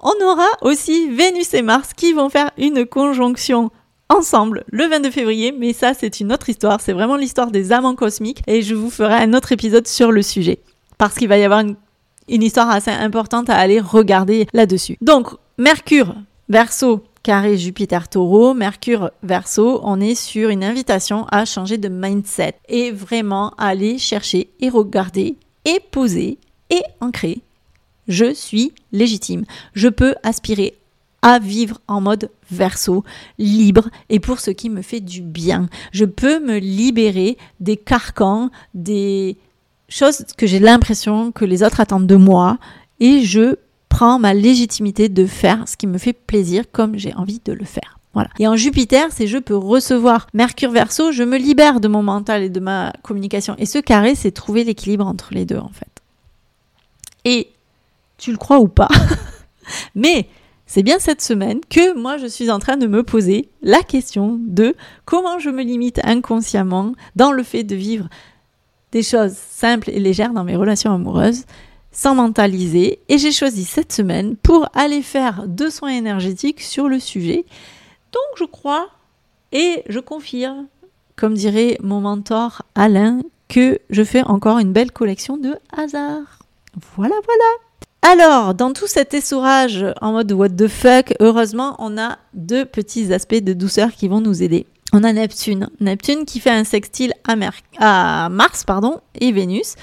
on 0.00 0.24
aura 0.24 0.48
aussi 0.62 1.08
Vénus 1.14 1.54
et 1.54 1.62
Mars 1.62 1.92
qui 1.94 2.12
vont 2.14 2.30
faire 2.30 2.50
une 2.58 2.84
conjonction 2.84 3.70
ensemble 4.10 4.64
le 4.70 4.86
22 4.86 5.10
février, 5.10 5.52
mais 5.52 5.72
ça 5.72 5.94
c'est 5.94 6.20
une 6.20 6.32
autre 6.32 6.48
histoire, 6.50 6.80
c'est 6.80 6.92
vraiment 6.92 7.16
l'histoire 7.16 7.50
des 7.50 7.72
amants 7.72 7.94
cosmiques 7.94 8.42
et 8.46 8.60
je 8.60 8.74
vous 8.74 8.90
ferai 8.90 9.14
un 9.14 9.32
autre 9.32 9.52
épisode 9.52 9.86
sur 9.86 10.12
le 10.12 10.20
sujet 10.22 10.58
parce 10.98 11.14
qu'il 11.14 11.28
va 11.28 11.38
y 11.38 11.44
avoir 11.44 11.60
une, 11.60 11.76
histoire 12.28 12.70
assez 12.70 12.90
importante 12.90 13.48
à 13.48 13.56
aller 13.56 13.80
regarder 13.80 14.46
là-dessus. 14.52 14.96
Donc 15.00 15.28
Mercure, 15.56 16.14
Verseau, 16.48 17.02
carré 17.22 17.56
Jupiter 17.56 18.08
Taureau, 18.08 18.54
Mercure 18.54 19.10
Verseau, 19.22 19.80
on 19.82 20.00
est 20.00 20.14
sur 20.14 20.50
une 20.50 20.62
invitation 20.62 21.26
à 21.32 21.44
changer 21.44 21.78
de 21.78 21.88
mindset 21.88 22.54
et 22.68 22.90
vraiment 22.90 23.54
aller 23.56 23.98
chercher 23.98 24.50
et 24.60 24.68
regarder 24.68 25.36
et 25.64 25.80
poser 25.90 26.38
et 26.70 26.82
ancrer. 27.00 27.40
Je 28.08 28.34
suis 28.34 28.72
légitime. 28.92 29.44
Je 29.74 29.88
peux 29.88 30.14
aspirer 30.22 30.79
à 31.22 31.38
vivre 31.38 31.80
en 31.88 32.00
mode 32.00 32.30
verso, 32.50 33.04
libre 33.38 33.88
et 34.08 34.20
pour 34.20 34.40
ce 34.40 34.50
qui 34.50 34.70
me 34.70 34.82
fait 34.82 35.00
du 35.00 35.20
bien. 35.20 35.68
Je 35.92 36.04
peux 36.04 36.40
me 36.40 36.58
libérer 36.58 37.36
des 37.60 37.76
carcans, 37.76 38.50
des 38.74 39.36
choses 39.88 40.24
que 40.36 40.46
j'ai 40.46 40.60
l'impression 40.60 41.32
que 41.32 41.44
les 41.44 41.62
autres 41.62 41.80
attendent 41.80 42.06
de 42.06 42.16
moi 42.16 42.58
et 43.00 43.22
je 43.22 43.56
prends 43.88 44.18
ma 44.18 44.34
légitimité 44.34 45.08
de 45.08 45.26
faire 45.26 45.68
ce 45.68 45.76
qui 45.76 45.86
me 45.86 45.98
fait 45.98 46.12
plaisir 46.12 46.64
comme 46.70 46.96
j'ai 46.96 47.14
envie 47.14 47.40
de 47.44 47.52
le 47.52 47.64
faire. 47.64 47.98
Voilà. 48.12 48.30
Et 48.38 48.48
en 48.48 48.56
Jupiter, 48.56 49.08
c'est 49.10 49.26
je 49.26 49.38
peux 49.38 49.56
recevoir. 49.56 50.26
Mercure 50.34 50.70
verso, 50.70 51.12
je 51.12 51.22
me 51.22 51.36
libère 51.36 51.80
de 51.80 51.88
mon 51.88 52.02
mental 52.02 52.42
et 52.42 52.48
de 52.48 52.58
ma 52.58 52.92
communication. 53.02 53.54
Et 53.58 53.66
ce 53.66 53.78
carré, 53.78 54.14
c'est 54.14 54.32
trouver 54.32 54.64
l'équilibre 54.64 55.06
entre 55.06 55.32
les 55.32 55.44
deux, 55.44 55.58
en 55.58 55.68
fait. 55.68 55.86
Et 57.24 57.50
tu 58.18 58.32
le 58.32 58.36
crois 58.36 58.58
ou 58.58 58.68
pas, 58.68 58.88
mais 59.94 60.28
c'est 60.70 60.84
bien 60.84 61.00
cette 61.00 61.20
semaine 61.20 61.58
que 61.68 61.98
moi 61.98 62.16
je 62.16 62.28
suis 62.28 62.48
en 62.48 62.60
train 62.60 62.76
de 62.76 62.86
me 62.86 63.02
poser 63.02 63.48
la 63.60 63.82
question 63.82 64.38
de 64.40 64.76
comment 65.04 65.40
je 65.40 65.50
me 65.50 65.64
limite 65.64 66.00
inconsciemment 66.04 66.92
dans 67.16 67.32
le 67.32 67.42
fait 67.42 67.64
de 67.64 67.74
vivre 67.74 68.08
des 68.92 69.02
choses 69.02 69.32
simples 69.32 69.90
et 69.90 69.98
légères 69.98 70.32
dans 70.32 70.44
mes 70.44 70.54
relations 70.54 70.94
amoureuses 70.94 71.42
sans 71.90 72.14
mentaliser. 72.14 73.00
Et 73.08 73.18
j'ai 73.18 73.32
choisi 73.32 73.64
cette 73.64 73.92
semaine 73.92 74.36
pour 74.36 74.68
aller 74.72 75.02
faire 75.02 75.48
deux 75.48 75.70
soins 75.70 75.90
énergétiques 75.90 76.60
sur 76.60 76.88
le 76.88 77.00
sujet. 77.00 77.44
Donc 78.12 78.22
je 78.38 78.44
crois 78.44 78.90
et 79.50 79.82
je 79.88 79.98
confirme, 79.98 80.68
comme 81.16 81.34
dirait 81.34 81.78
mon 81.82 82.00
mentor 82.00 82.62
Alain, 82.76 83.22
que 83.48 83.80
je 83.90 84.04
fais 84.04 84.22
encore 84.22 84.60
une 84.60 84.72
belle 84.72 84.92
collection 84.92 85.36
de 85.36 85.56
hasard. 85.72 86.38
Voilà, 86.94 87.16
voilà. 87.24 87.69
Alors, 88.02 88.54
dans 88.54 88.72
tout 88.72 88.86
cet 88.86 89.12
essorage 89.12 89.84
en 90.00 90.12
mode 90.12 90.32
what 90.32 90.48
the 90.50 90.68
fuck, 90.68 91.14
heureusement, 91.20 91.76
on 91.78 91.98
a 91.98 92.18
deux 92.32 92.64
petits 92.64 93.12
aspects 93.12 93.34
de 93.34 93.52
douceur 93.52 93.92
qui 93.92 94.08
vont 94.08 94.20
nous 94.20 94.42
aider. 94.42 94.66
On 94.92 95.04
a 95.04 95.12
Neptune. 95.12 95.68
Neptune 95.80 96.24
qui 96.24 96.40
fait 96.40 96.50
un 96.50 96.64
sextile 96.64 97.12
à, 97.78 98.28
Mars 98.30 98.64
pardon, 98.64 99.00
et 99.20 99.32
Vénus. 99.32 99.76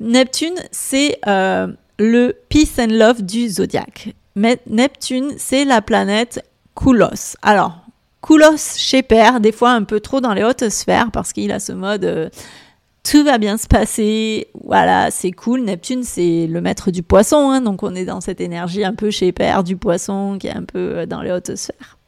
Neptune, 0.00 0.54
c'est 0.70 1.18
euh, 1.26 1.66
le 1.98 2.32
peace 2.48 2.78
and 2.78 2.92
love 2.92 3.22
du 3.22 3.48
zodiaque. 3.48 4.14
Mais 4.36 4.60
Neptune, 4.68 5.32
c'est 5.36 5.64
la 5.64 5.82
planète 5.82 6.40
Koulos. 6.74 7.36
Alors, 7.42 7.76
Koulos 8.20 8.76
chez 8.76 9.02
Père, 9.02 9.40
des 9.40 9.52
fois 9.52 9.72
un 9.72 9.82
peu 9.82 9.98
trop 9.98 10.20
dans 10.20 10.32
les 10.32 10.44
hautes 10.44 10.68
sphères 10.68 11.10
parce 11.10 11.32
qu'il 11.32 11.50
a 11.50 11.58
ce 11.58 11.72
mode 11.72 12.04
euh, 12.04 12.28
tout 13.02 13.24
va 13.24 13.38
bien 13.38 13.56
se 13.56 13.66
passer, 13.66 14.48
voilà, 14.64 15.10
c'est 15.10 15.32
cool. 15.32 15.62
Neptune, 15.62 16.02
c'est 16.02 16.46
le 16.46 16.60
maître 16.60 16.90
du 16.90 17.02
poisson, 17.02 17.50
hein, 17.50 17.60
donc 17.60 17.82
on 17.82 17.94
est 17.94 18.04
dans 18.04 18.20
cette 18.20 18.40
énergie 18.40 18.84
un 18.84 18.94
peu 18.94 19.10
chez 19.10 19.32
Père 19.32 19.64
du 19.64 19.76
poisson 19.76 20.36
qui 20.38 20.46
est 20.46 20.54
un 20.54 20.64
peu 20.64 20.98
euh, 20.98 21.06
dans 21.06 21.22
les 21.22 21.32
hautes 21.32 21.56
sphères. 21.56 21.98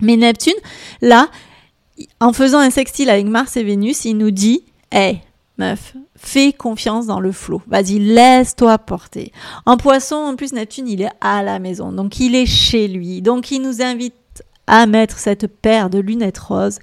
Mais 0.00 0.16
Neptune, 0.16 0.54
là, 1.02 1.28
en 2.20 2.32
faisant 2.32 2.58
un 2.58 2.70
sextile 2.70 3.10
avec 3.10 3.26
Mars 3.26 3.56
et 3.56 3.64
Vénus, 3.64 4.04
il 4.04 4.16
nous 4.16 4.30
dit 4.30 4.64
Hé, 4.92 5.18
meuf, 5.58 5.94
fais 6.16 6.52
confiance 6.52 7.06
dans 7.06 7.20
le 7.20 7.32
flot. 7.32 7.62
Vas-y, 7.66 7.98
laisse-toi 7.98 8.78
porter. 8.78 9.32
En 9.66 9.76
poisson, 9.76 10.16
en 10.16 10.36
plus, 10.36 10.52
Neptune, 10.52 10.88
il 10.88 11.02
est 11.02 11.10
à 11.20 11.42
la 11.42 11.58
maison, 11.58 11.92
donc 11.92 12.20
il 12.20 12.34
est 12.34 12.46
chez 12.46 12.88
lui. 12.88 13.22
Donc 13.22 13.50
il 13.50 13.60
nous 13.60 13.82
invite 13.82 14.14
à 14.66 14.86
mettre 14.86 15.18
cette 15.18 15.46
paire 15.46 15.90
de 15.90 15.98
lunettes 15.98 16.38
roses 16.38 16.78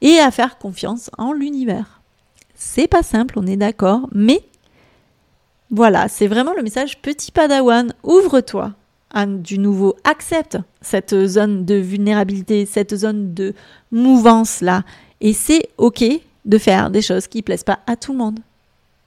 et 0.00 0.18
à 0.18 0.30
faire 0.30 0.58
confiance 0.58 1.10
en 1.18 1.32
l'univers. 1.32 1.97
C'est 2.60 2.88
pas 2.88 3.04
simple, 3.04 3.38
on 3.38 3.46
est 3.46 3.56
d'accord, 3.56 4.08
mais 4.12 4.42
voilà, 5.70 6.08
c'est 6.08 6.26
vraiment 6.26 6.54
le 6.54 6.64
message 6.64 7.00
petit 7.00 7.30
padawan, 7.30 7.94
ouvre-toi 8.02 8.72
du 9.26 9.60
nouveau, 9.60 9.94
accepte 10.02 10.58
cette 10.80 11.26
zone 11.26 11.64
de 11.64 11.76
vulnérabilité, 11.76 12.66
cette 12.66 12.96
zone 12.96 13.32
de 13.32 13.54
mouvance 13.92 14.60
là, 14.60 14.82
et 15.20 15.32
c'est 15.32 15.68
ok 15.78 16.04
de 16.44 16.58
faire 16.58 16.90
des 16.90 17.00
choses 17.00 17.28
qui 17.28 17.42
plaisent 17.42 17.62
pas 17.62 17.78
à 17.86 17.94
tout 17.94 18.10
le 18.10 18.18
monde. 18.18 18.40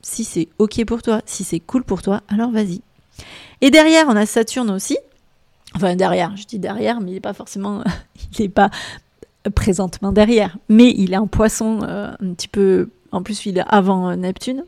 Si 0.02 0.24
c'est 0.24 0.48
ok 0.58 0.86
pour 0.86 1.02
toi, 1.02 1.22
si 1.26 1.44
c'est 1.44 1.60
cool 1.60 1.84
pour 1.84 2.02
toi, 2.02 2.22
alors 2.30 2.52
vas-y. 2.52 2.82
Et 3.60 3.70
derrière, 3.70 4.08
on 4.08 4.16
a 4.16 4.26
Saturne 4.26 4.72
aussi. 4.72 4.98
Enfin 5.76 5.98
derrière, 5.98 6.38
je 6.38 6.46
dis 6.46 6.58
derrière, 6.58 7.02
mais 7.02 7.12
il 7.12 7.14
n'est 7.16 7.20
pas 7.20 7.34
forcément, 7.34 7.84
il 8.40 8.44
n'est 8.44 8.50
pas 8.50 8.70
présentement 9.54 10.14
derrière, 10.14 10.58
mais 10.70 10.94
il 10.96 11.14
est 11.14 11.18
en 11.18 11.28
poisson 11.28 11.82
euh, 11.84 12.12
un 12.12 12.34
petit 12.34 12.48
peu 12.48 12.90
en 13.12 13.24
plus, 13.24 13.46
il 13.46 13.58
est 13.58 13.64
avant 13.68 14.10
euh, 14.10 14.16
Neptune, 14.16 14.66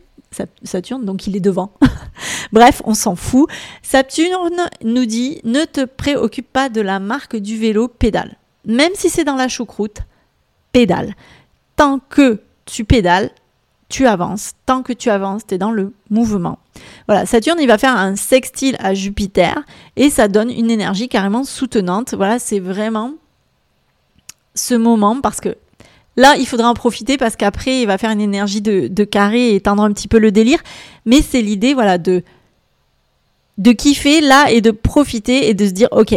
Saturne, 0.64 1.06
donc 1.06 1.28
il 1.28 1.36
est 1.36 1.42
devant. 1.42 1.72
Bref, 2.52 2.82
on 2.86 2.94
s'en 2.94 3.16
fout. 3.16 3.50
Saturne 3.82 4.70
nous 4.84 5.06
dit 5.06 5.40
ne 5.44 5.66
te 5.66 5.86
préoccupe 5.86 6.52
pas 6.52 6.70
de 6.70 6.82
la 6.82 7.00
marque 7.00 7.36
du 7.36 7.58
vélo 7.58 7.88
pédale. 7.88 8.38
Même 8.66 8.92
si 8.96 9.10
c'est 9.10 9.24
dans 9.24 9.36
la 9.36 9.48
choucroute, 9.48 10.02
pédale. 10.72 11.16
Tant 11.76 12.00
que 12.00 12.42
tu 12.66 12.84
pédales, 12.84 13.32
tu 13.90 14.08
avances. 14.08 14.54
Tant 14.66 14.82
que 14.82 14.94
tu 14.94 15.10
avances, 15.10 15.46
tu 15.46 15.56
es 15.56 15.58
dans 15.58 15.72
le 15.72 15.94
mouvement. 16.10 16.60
Voilà, 17.08 17.26
Saturne, 17.26 17.60
il 17.62 17.68
va 17.68 17.78
faire 17.78 17.96
un 17.96 18.16
sextile 18.16 18.76
à 18.80 18.94
Jupiter 18.94 19.64
et 19.96 20.10
ça 20.10 20.28
donne 20.28 20.50
une 20.50 20.72
énergie 20.72 21.10
carrément 21.10 21.44
soutenante. 21.44 22.14
Voilà, 22.16 22.40
c'est 22.40 22.60
vraiment 22.60 23.14
ce 24.56 24.74
moment 24.74 25.22
parce 25.22 25.40
que 25.40 25.56
Là, 26.16 26.36
il 26.38 26.46
faudra 26.46 26.70
en 26.70 26.74
profiter 26.74 27.18
parce 27.18 27.36
qu'après, 27.36 27.82
il 27.82 27.88
va 27.88 27.98
faire 27.98 28.12
une 28.12 28.22
énergie 28.22 28.62
de, 28.62 29.04
carré 29.04 29.50
et 29.50 29.56
éteindre 29.56 29.84
un 29.84 29.92
petit 29.92 30.08
peu 30.08 30.20
le 30.20 30.32
délire. 30.32 30.60
Mais 31.06 31.22
c'est 31.22 31.42
l'idée, 31.42 31.74
voilà, 31.74 31.98
de, 31.98 32.24
de 33.58 33.72
kiffer 33.72 34.22
là 34.22 34.52
et 34.52 34.62
de 34.62 34.72
profiter 34.72 35.50
et 35.50 35.54
de 35.54 35.66
se 35.66 35.72
dire, 35.72 35.88
ok, 35.92 36.16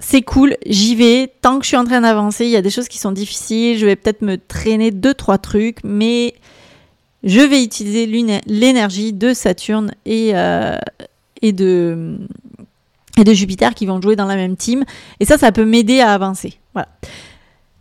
c'est 0.00 0.22
cool, 0.22 0.56
j'y 0.66 0.94
vais. 0.94 1.32
Tant 1.40 1.58
que 1.58 1.64
je 1.64 1.68
suis 1.68 1.76
en 1.76 1.84
train 1.84 2.00
d'avancer, 2.00 2.44
il 2.44 2.50
y 2.50 2.56
a 2.56 2.62
des 2.62 2.70
choses 2.70 2.88
qui 2.88 2.98
sont 2.98 3.12
difficiles. 3.12 3.78
Je 3.78 3.86
vais 3.86 3.96
peut-être 3.96 4.22
me 4.22 4.36
traîner 4.36 4.90
deux, 4.90 5.14
trois 5.14 5.38
trucs, 5.38 5.78
mais 5.84 6.34
je 7.22 7.40
vais 7.40 7.62
utiliser 7.62 8.06
l'énergie 8.46 9.12
de 9.12 9.32
Saturne 9.32 9.92
et, 10.04 10.30
euh, 10.34 10.76
et, 11.40 11.52
de, 11.52 12.18
et 13.16 13.24
de 13.24 13.32
Jupiter 13.32 13.74
qui 13.74 13.86
vont 13.86 14.00
jouer 14.02 14.16
dans 14.16 14.26
la 14.26 14.36
même 14.36 14.56
team. 14.56 14.84
Et 15.20 15.24
ça, 15.24 15.38
ça 15.38 15.52
peut 15.52 15.64
m'aider 15.64 16.00
à 16.00 16.12
avancer. 16.12 16.58
Voilà. 16.74 16.88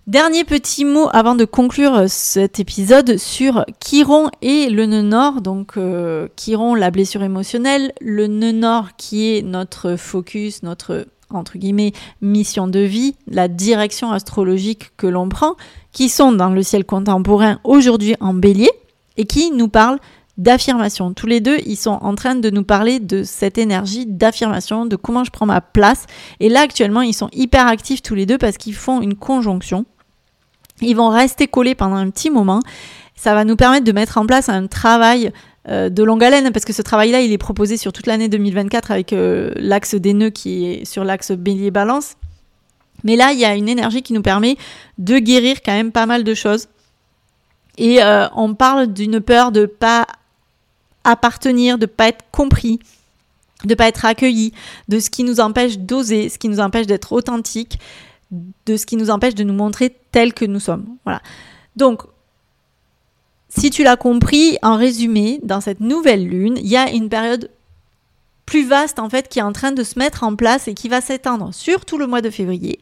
Dernier 0.07 0.43
petit 0.43 0.85
mot 0.85 1.09
avant 1.13 1.33
de 1.33 1.45
conclure 1.45 1.95
euh, 1.95 2.05
cet 2.07 2.59
épisode 2.59 3.17
sur 3.17 3.65
Chiron 3.79 4.29
et 4.43 4.69
le 4.69 4.85
nœud 4.85 5.01
nord. 5.01 5.41
Donc 5.41 5.77
euh, 5.77 6.27
Chiron, 6.35 6.75
la 6.75 6.91
blessure 6.91 7.23
émotionnelle, 7.23 7.91
le 8.01 8.27
nœud 8.27 8.51
nord 8.51 8.89
qui 8.97 9.35
est 9.35 9.41
notre 9.41 9.95
focus, 9.95 10.61
notre 10.61 11.07
entre 11.31 11.57
guillemets 11.57 11.91
mission 12.21 12.67
de 12.67 12.81
vie, 12.81 13.15
la 13.25 13.47
direction 13.47 14.11
astrologique 14.11 14.91
que 14.95 15.07
l'on 15.07 15.27
prend, 15.27 15.55
qui 15.91 16.07
sont 16.07 16.31
dans 16.31 16.51
le 16.51 16.61
ciel 16.61 16.85
contemporain 16.85 17.59
aujourd'hui 17.63 18.15
en 18.19 18.35
bélier 18.35 18.69
et 19.17 19.25
qui 19.25 19.49
nous 19.49 19.69
parlent 19.69 19.99
d'affirmation. 20.37 21.13
Tous 21.13 21.25
les 21.25 21.39
deux, 21.39 21.57
ils 21.65 21.77
sont 21.77 21.97
en 22.01 22.13
train 22.13 22.35
de 22.35 22.51
nous 22.51 22.63
parler 22.63 22.99
de 22.99 23.23
cette 23.23 23.57
énergie 23.57 24.05
d'affirmation, 24.05 24.85
de 24.85 24.97
comment 24.97 25.23
je 25.23 25.31
prends 25.31 25.47
ma 25.47 25.61
place. 25.61 26.05
Et 26.39 26.49
là, 26.49 26.61
actuellement, 26.61 27.01
ils 27.01 27.13
sont 27.13 27.29
hyper 27.33 27.65
actifs 27.65 28.03
tous 28.03 28.13
les 28.13 28.27
deux 28.27 28.37
parce 28.37 28.57
qu'ils 28.57 28.75
font 28.75 29.01
une 29.01 29.15
conjonction. 29.15 29.85
Ils 30.81 30.95
vont 30.95 31.09
rester 31.09 31.47
collés 31.47 31.75
pendant 31.75 31.95
un 31.95 32.09
petit 32.09 32.29
moment. 32.29 32.61
Ça 33.15 33.33
va 33.33 33.45
nous 33.45 33.55
permettre 33.55 33.85
de 33.85 33.91
mettre 33.91 34.17
en 34.17 34.25
place 34.25 34.49
un 34.49 34.67
travail 34.67 35.31
euh, 35.67 35.89
de 35.89 36.03
longue 36.03 36.23
haleine, 36.23 36.51
parce 36.51 36.65
que 36.65 36.73
ce 36.73 36.81
travail-là, 36.81 37.21
il 37.21 37.31
est 37.31 37.37
proposé 37.37 37.77
sur 37.77 37.91
toute 37.91 38.07
l'année 38.07 38.27
2024 38.27 38.91
avec 38.91 39.13
euh, 39.13 39.51
l'axe 39.55 39.95
des 39.95 40.13
nœuds 40.13 40.29
qui 40.29 40.67
est 40.67 40.85
sur 40.85 41.03
l'axe 41.03 41.31
bélier-balance. 41.31 42.17
Mais 43.03 43.15
là, 43.15 43.31
il 43.31 43.39
y 43.39 43.45
a 43.45 43.55
une 43.55 43.69
énergie 43.69 44.01
qui 44.01 44.13
nous 44.13 44.21
permet 44.21 44.57
de 44.97 45.17
guérir 45.17 45.61
quand 45.63 45.73
même 45.73 45.91
pas 45.91 46.05
mal 46.05 46.23
de 46.23 46.33
choses. 46.33 46.67
Et 47.77 48.03
euh, 48.03 48.27
on 48.35 48.53
parle 48.53 48.93
d'une 48.93 49.19
peur 49.19 49.51
de 49.51 49.65
pas 49.65 50.05
appartenir, 51.03 51.77
de 51.77 51.85
pas 51.85 52.09
être 52.09 52.25
compris, 52.31 52.79
de 53.63 53.75
pas 53.75 53.87
être 53.87 54.05
accueilli, 54.05 54.53
de 54.87 54.99
ce 54.99 55.09
qui 55.09 55.23
nous 55.23 55.39
empêche 55.39 55.77
d'oser, 55.77 56.29
ce 56.29 56.37
qui 56.37 56.49
nous 56.49 56.59
empêche 56.59 56.87
d'être 56.87 57.11
authentique, 57.11 57.79
de 58.31 58.77
ce 58.77 58.85
qui 58.85 58.95
nous 58.95 59.09
empêche 59.09 59.35
de 59.35 59.43
nous 59.43 59.53
montrer 59.53 59.95
tels 60.11 60.33
que 60.33 60.45
nous 60.45 60.59
sommes. 60.59 60.85
Voilà. 61.03 61.21
Donc, 61.75 62.01
si 63.49 63.69
tu 63.69 63.83
l'as 63.83 63.95
compris, 63.95 64.57
en 64.61 64.75
résumé, 64.77 65.39
dans 65.43 65.61
cette 65.61 65.79
nouvelle 65.79 66.27
lune, 66.27 66.55
il 66.57 66.67
y 66.67 66.77
a 66.77 66.91
une 66.91 67.09
période 67.09 67.49
plus 68.45 68.67
vaste 68.67 68.99
en 68.99 69.09
fait 69.09 69.27
qui 69.27 69.39
est 69.39 69.43
en 69.43 69.53
train 69.53 69.71
de 69.71 69.83
se 69.83 69.97
mettre 69.97 70.23
en 70.23 70.35
place 70.35 70.67
et 70.67 70.73
qui 70.73 70.87
va 70.87 71.01
s'étendre 71.01 71.53
sur 71.53 71.83
tout 71.83 71.97
le 71.97 72.05
mois 72.05 72.21
de 72.21 72.29
février 72.29 72.79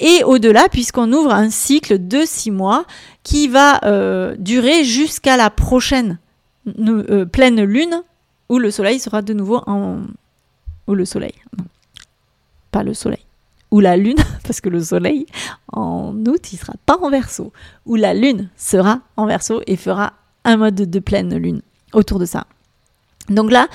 et 0.00 0.24
au-delà 0.24 0.70
puisqu'on 0.70 1.12
ouvre 1.12 1.32
un 1.32 1.50
cycle 1.50 2.08
de 2.08 2.22
six 2.24 2.50
mois 2.50 2.86
qui 3.22 3.46
va 3.48 3.80
euh, 3.84 4.34
durer 4.38 4.84
jusqu'à 4.84 5.36
la 5.36 5.50
prochaine 5.50 6.18
euh, 6.78 7.26
pleine 7.26 7.62
lune 7.62 8.02
où 8.48 8.58
le 8.58 8.70
soleil 8.70 8.98
sera 8.98 9.20
de 9.22 9.34
nouveau 9.34 9.60
en... 9.66 9.98
ou 10.86 10.94
le 10.94 11.04
soleil, 11.04 11.34
non, 11.58 11.64
pas 12.70 12.82
le 12.82 12.94
soleil 12.94 13.24
ou 13.72 13.80
la 13.80 13.96
lune, 13.96 14.18
parce 14.44 14.60
que 14.60 14.68
le 14.68 14.80
soleil 14.84 15.26
en 15.72 16.14
août, 16.28 16.52
il 16.52 16.58
sera 16.58 16.74
pas 16.86 16.98
en 17.02 17.10
verso, 17.10 17.52
ou 17.86 17.96
la 17.96 18.14
lune 18.14 18.50
sera 18.56 19.00
en 19.16 19.26
verso 19.26 19.62
et 19.66 19.76
fera 19.76 20.12
un 20.44 20.56
mode 20.56 20.76
de 20.76 20.98
pleine 21.00 21.36
lune 21.36 21.62
autour 21.92 22.20
de 22.20 22.26
ça. 22.26 22.46
Donc 23.28 23.50
là, 23.50 23.66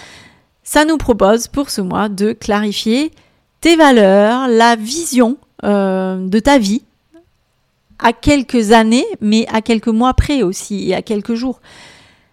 ça 0.64 0.86
nous 0.86 0.98
propose 0.98 1.48
pour 1.48 1.70
ce 1.70 1.82
mois 1.82 2.10
de 2.10 2.32
clarifier 2.34 3.12
tes 3.62 3.76
valeurs, 3.76 4.48
la 4.48 4.76
vision 4.76 5.38
euh, 5.64 6.28
de 6.28 6.40
ta 6.40 6.60
vie 6.60 6.84
à 8.00 8.14
quelques 8.14 8.72
années, 8.72 9.06
mais 9.22 9.48
à 9.52 9.62
quelques 9.62 9.88
mois 9.88 10.14
près 10.14 10.44
aussi 10.44 10.90
et 10.90 10.96
à 10.96 11.02
quelques 11.02 11.34
jours. 11.34 11.62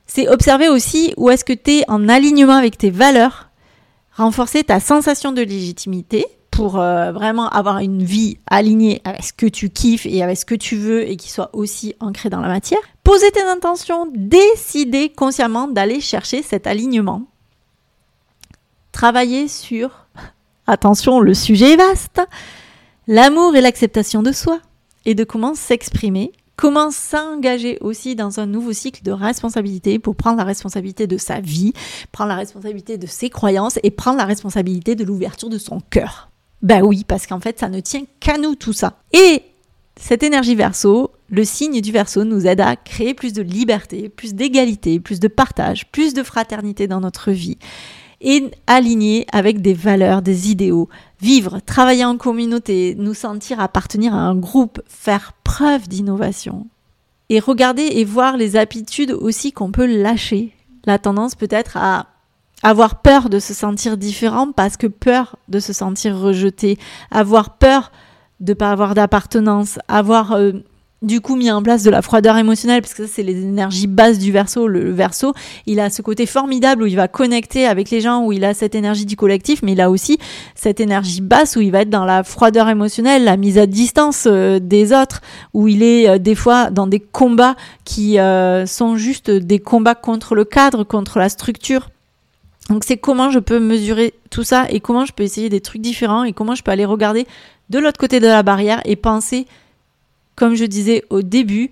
C'est 0.07 0.29
observer 0.29 0.68
aussi 0.68 1.14
où 1.16 1.31
est-ce 1.31 1.44
que 1.44 1.55
tu 1.55 1.79
es 1.79 1.85
en 1.88 2.09
alignement 2.09 2.57
avec 2.57 2.77
tes 2.77 2.90
valeurs, 2.90 3.48
renforcer 4.12 4.64
ta 4.64 4.81
sensation 4.81 5.33
de 5.33 5.40
légitimité, 5.40 6.27
pour 6.54 6.78
euh, 6.78 7.10
vraiment 7.10 7.48
avoir 7.48 7.78
une 7.78 8.04
vie 8.04 8.38
alignée 8.46 9.02
avec 9.02 9.24
ce 9.24 9.32
que 9.32 9.46
tu 9.46 9.70
kiffes 9.70 10.06
et 10.06 10.22
avec 10.22 10.38
ce 10.38 10.44
que 10.44 10.54
tu 10.54 10.76
veux 10.76 11.02
et 11.02 11.16
qui 11.16 11.28
soit 11.28 11.50
aussi 11.52 11.96
ancré 11.98 12.30
dans 12.30 12.40
la 12.40 12.46
matière. 12.46 12.78
Poser 13.02 13.28
tes 13.32 13.42
intentions, 13.42 14.06
décider 14.14 15.08
consciemment 15.08 15.66
d'aller 15.66 16.00
chercher 16.00 16.42
cet 16.42 16.68
alignement. 16.68 17.24
Travailler 18.92 19.48
sur, 19.48 20.06
attention, 20.68 21.18
le 21.18 21.34
sujet 21.34 21.72
est 21.72 21.76
vaste, 21.76 22.22
l'amour 23.08 23.56
et 23.56 23.60
l'acceptation 23.60 24.22
de 24.22 24.30
soi 24.30 24.60
et 25.06 25.16
de 25.16 25.24
comment 25.24 25.54
s'exprimer 25.54 26.30
comment 26.56 26.92
s'engager 26.92 27.78
aussi 27.80 28.14
dans 28.14 28.38
un 28.38 28.46
nouveau 28.46 28.72
cycle 28.72 29.02
de 29.02 29.10
responsabilité 29.10 29.98
pour 29.98 30.14
prendre 30.14 30.38
la 30.38 30.44
responsabilité 30.44 31.08
de 31.08 31.16
sa 31.16 31.40
vie, 31.40 31.72
prendre 32.12 32.28
la 32.28 32.36
responsabilité 32.36 32.96
de 32.96 33.08
ses 33.08 33.28
croyances 33.28 33.80
et 33.82 33.90
prendre 33.90 34.18
la 34.18 34.24
responsabilité 34.24 34.94
de 34.94 35.02
l'ouverture 35.02 35.50
de 35.50 35.58
son 35.58 35.80
cœur. 35.80 36.30
Ben 36.64 36.83
oui, 36.83 37.05
parce 37.07 37.27
qu'en 37.27 37.40
fait, 37.40 37.61
ça 37.61 37.68
ne 37.68 37.79
tient 37.79 38.03
qu'à 38.20 38.38
nous 38.38 38.57
tout 38.57 38.72
ça. 38.72 38.98
Et 39.12 39.42
cette 40.00 40.22
énergie 40.22 40.55
verso, 40.57 41.12
le 41.29 41.44
signe 41.44 41.81
du 41.81 41.92
verso 41.92 42.24
nous 42.24 42.46
aide 42.46 42.61
à 42.61 42.74
créer 42.74 43.14
plus 43.14 43.33
de 43.35 43.42
liberté, 43.42 44.09
plus 44.09 44.35
d'égalité, 44.35 44.98
plus 44.98 45.20
de 45.20 45.29
partage, 45.29 45.87
plus 45.92 46.14
de 46.14 46.22
fraternité 46.22 46.88
dans 46.88 47.00
notre 47.00 47.31
vie 47.31 47.59
et 48.24 48.50
aligner 48.66 49.27
avec 49.33 49.61
des 49.61 49.74
valeurs, 49.74 50.22
des 50.22 50.50
idéaux, 50.50 50.88
vivre, 51.20 51.61
travailler 51.61 52.07
en 52.07 52.16
communauté, 52.16 52.94
nous 52.98 53.12
sentir 53.12 53.61
appartenir 53.61 54.14
à 54.14 54.20
un 54.20 54.35
groupe, 54.35 54.81
faire 54.88 55.35
preuve 55.44 55.88
d'innovation. 55.88 56.66
Et 57.29 57.38
regarder 57.38 57.83
et 57.83 58.05
voir 58.05 58.37
les 58.37 58.57
habitudes 58.57 59.12
aussi 59.12 59.53
qu'on 59.53 59.72
peut 59.72 59.87
lâcher. 59.87 60.55
La 60.87 60.98
tendance 60.98 61.35
peut-être 61.35 61.77
à 61.77 62.07
avoir 62.64 63.03
peur 63.03 63.29
de 63.29 63.38
se 63.38 63.55
sentir 63.55 63.96
différent 63.96 64.50
parce 64.50 64.77
que 64.77 64.88
peur 64.88 65.37
de 65.48 65.61
se 65.61 65.72
sentir 65.72 66.18
rejeté, 66.18 66.79
avoir 67.12 67.59
peur 67.59 67.92
de 68.40 68.53
ne 68.53 68.55
pas 68.55 68.70
avoir 68.70 68.94
d'appartenance, 68.94 69.79
avoir 69.87 70.33
euh, 70.33 70.53
du 71.03 71.20
coup 71.20 71.37
mis 71.37 71.50
en 71.50 71.62
place 71.62 71.83
de 71.83 71.90
la 71.90 72.00
froideur 72.00 72.38
émotionnelle, 72.38 72.81
parce 72.81 72.94
que 72.94 73.07
ça 73.07 73.12
c'est 73.14 73.22
les 73.22 73.42
énergies 73.42 73.87
basses 73.87 74.18
du 74.18 74.33
verso. 74.33 74.66
Le, 74.66 74.90
verso, 74.92 75.35
il 75.66 75.79
a 75.79 75.90
ce 75.90 76.00
côté 76.00 76.24
formidable 76.24 76.85
où 76.85 76.87
il 76.87 76.96
va 76.96 77.07
connecter 77.07 77.66
avec 77.66 77.90
les 77.90 78.00
gens, 78.00 78.24
où 78.24 78.33
il 78.33 78.44
a 78.46 78.55
cette 78.55 78.74
énergie 78.74 79.05
du 79.05 79.14
collectif, 79.14 79.62
mais 79.62 79.72
il 79.72 79.81
a 79.83 79.90
aussi 79.90 80.18
cette 80.55 80.81
énergie 80.81 81.20
basse 81.20 81.57
où 81.57 81.61
il 81.61 81.70
va 81.70 81.83
être 81.83 81.90
dans 81.90 82.07
la 82.07 82.24
froideur 82.24 82.70
émotionnelle, 82.70 83.24
la 83.24 83.37
mise 83.37 83.59
à 83.59 83.66
distance 83.66 84.24
euh, 84.27 84.59
des 84.59 84.94
autres, 84.94 85.20
où 85.53 85.68
il 85.68 85.83
est 85.83 86.09
euh, 86.09 86.18
des 86.18 86.35
fois 86.35 86.70
dans 86.70 86.87
des 86.87 87.00
combats 87.00 87.57
qui 87.85 88.16
sont 88.66 88.96
juste 88.96 89.31
des 89.31 89.59
combats 89.59 89.94
contre 89.94 90.35
le 90.35 90.46
cadre, 90.46 90.83
contre 90.85 91.18
la 91.18 91.29
structure. 91.29 91.90
Donc 92.68 92.85
c'est 92.85 92.96
comment 92.96 93.31
je 93.31 93.38
peux 93.38 93.61
mesurer 93.61 94.14
tout 94.31 94.44
ça 94.44 94.66
et 94.70 94.81
comment 94.81 95.05
je 95.05 95.12
peux 95.12 95.22
essayer 95.22 95.48
des 95.48 95.61
trucs 95.61 95.83
différents 95.83 96.24
et 96.24 96.33
comment 96.33 96.55
je 96.55 96.62
peux 96.62 96.70
aller 96.70 96.87
regarder 96.87 97.27
de 97.70 97.79
l'autre 97.79 97.98
côté 97.98 98.20
de 98.20 98.27
la 98.27 98.42
barrière 98.42 98.81
et 98.85 98.96
penser 98.96 99.46
comme 100.35 100.55
je 100.55 100.64
disais 100.64 101.05
au 101.11 101.22
début, 101.22 101.70